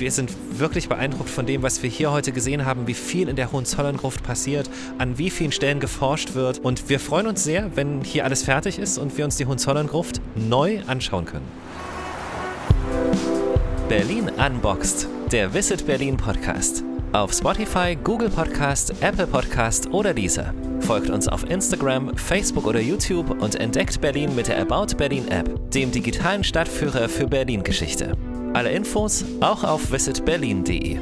Wir 0.00 0.10
sind 0.10 0.32
wirklich 0.58 0.88
beeindruckt 0.88 1.28
von 1.28 1.44
dem, 1.44 1.62
was 1.62 1.82
wir 1.82 1.90
hier 1.90 2.10
heute 2.10 2.32
gesehen 2.32 2.64
haben, 2.64 2.86
wie 2.86 2.94
viel 2.94 3.28
in 3.28 3.36
der 3.36 3.52
Hohenzollern-Gruft 3.52 4.22
passiert, 4.22 4.70
an 4.96 5.18
wie 5.18 5.28
vielen 5.28 5.52
Stellen 5.52 5.78
geforscht 5.78 6.34
wird. 6.34 6.58
Und 6.60 6.88
wir 6.88 6.98
freuen 6.98 7.26
uns 7.26 7.44
sehr, 7.44 7.76
wenn 7.76 8.02
hier 8.02 8.24
alles 8.24 8.42
fertig 8.42 8.78
ist 8.78 8.96
und 8.96 9.18
wir 9.18 9.26
uns 9.26 9.36
die 9.36 9.44
Hohenzollern-Gruft 9.44 10.22
neu 10.36 10.80
anschauen 10.86 11.26
können. 11.26 11.44
Berlin 13.90 14.30
Unboxed, 14.38 15.06
der 15.32 15.52
Visit 15.52 15.84
Berlin 15.84 16.16
Podcast. 16.16 16.82
Auf 17.12 17.34
Spotify, 17.34 17.94
Google 18.02 18.30
Podcast, 18.30 18.94
Apple 19.02 19.26
Podcast 19.26 19.92
oder 19.92 20.14
dieser. 20.14 20.54
Folgt 20.80 21.10
uns 21.10 21.28
auf 21.28 21.44
Instagram, 21.50 22.16
Facebook 22.16 22.66
oder 22.66 22.80
YouTube 22.80 23.42
und 23.42 23.56
entdeckt 23.56 24.00
Berlin 24.00 24.34
mit 24.34 24.48
der 24.48 24.62
About 24.62 24.96
Berlin 24.96 25.28
App, 25.28 25.70
dem 25.72 25.92
digitalen 25.92 26.42
Stadtführer 26.42 27.06
für 27.10 27.26
Berlin-Geschichte. 27.26 28.16
Alle 28.52 28.70
Infos 28.72 29.24
auch 29.40 29.62
auf 29.62 29.92
visitberlin.de. 29.92 30.98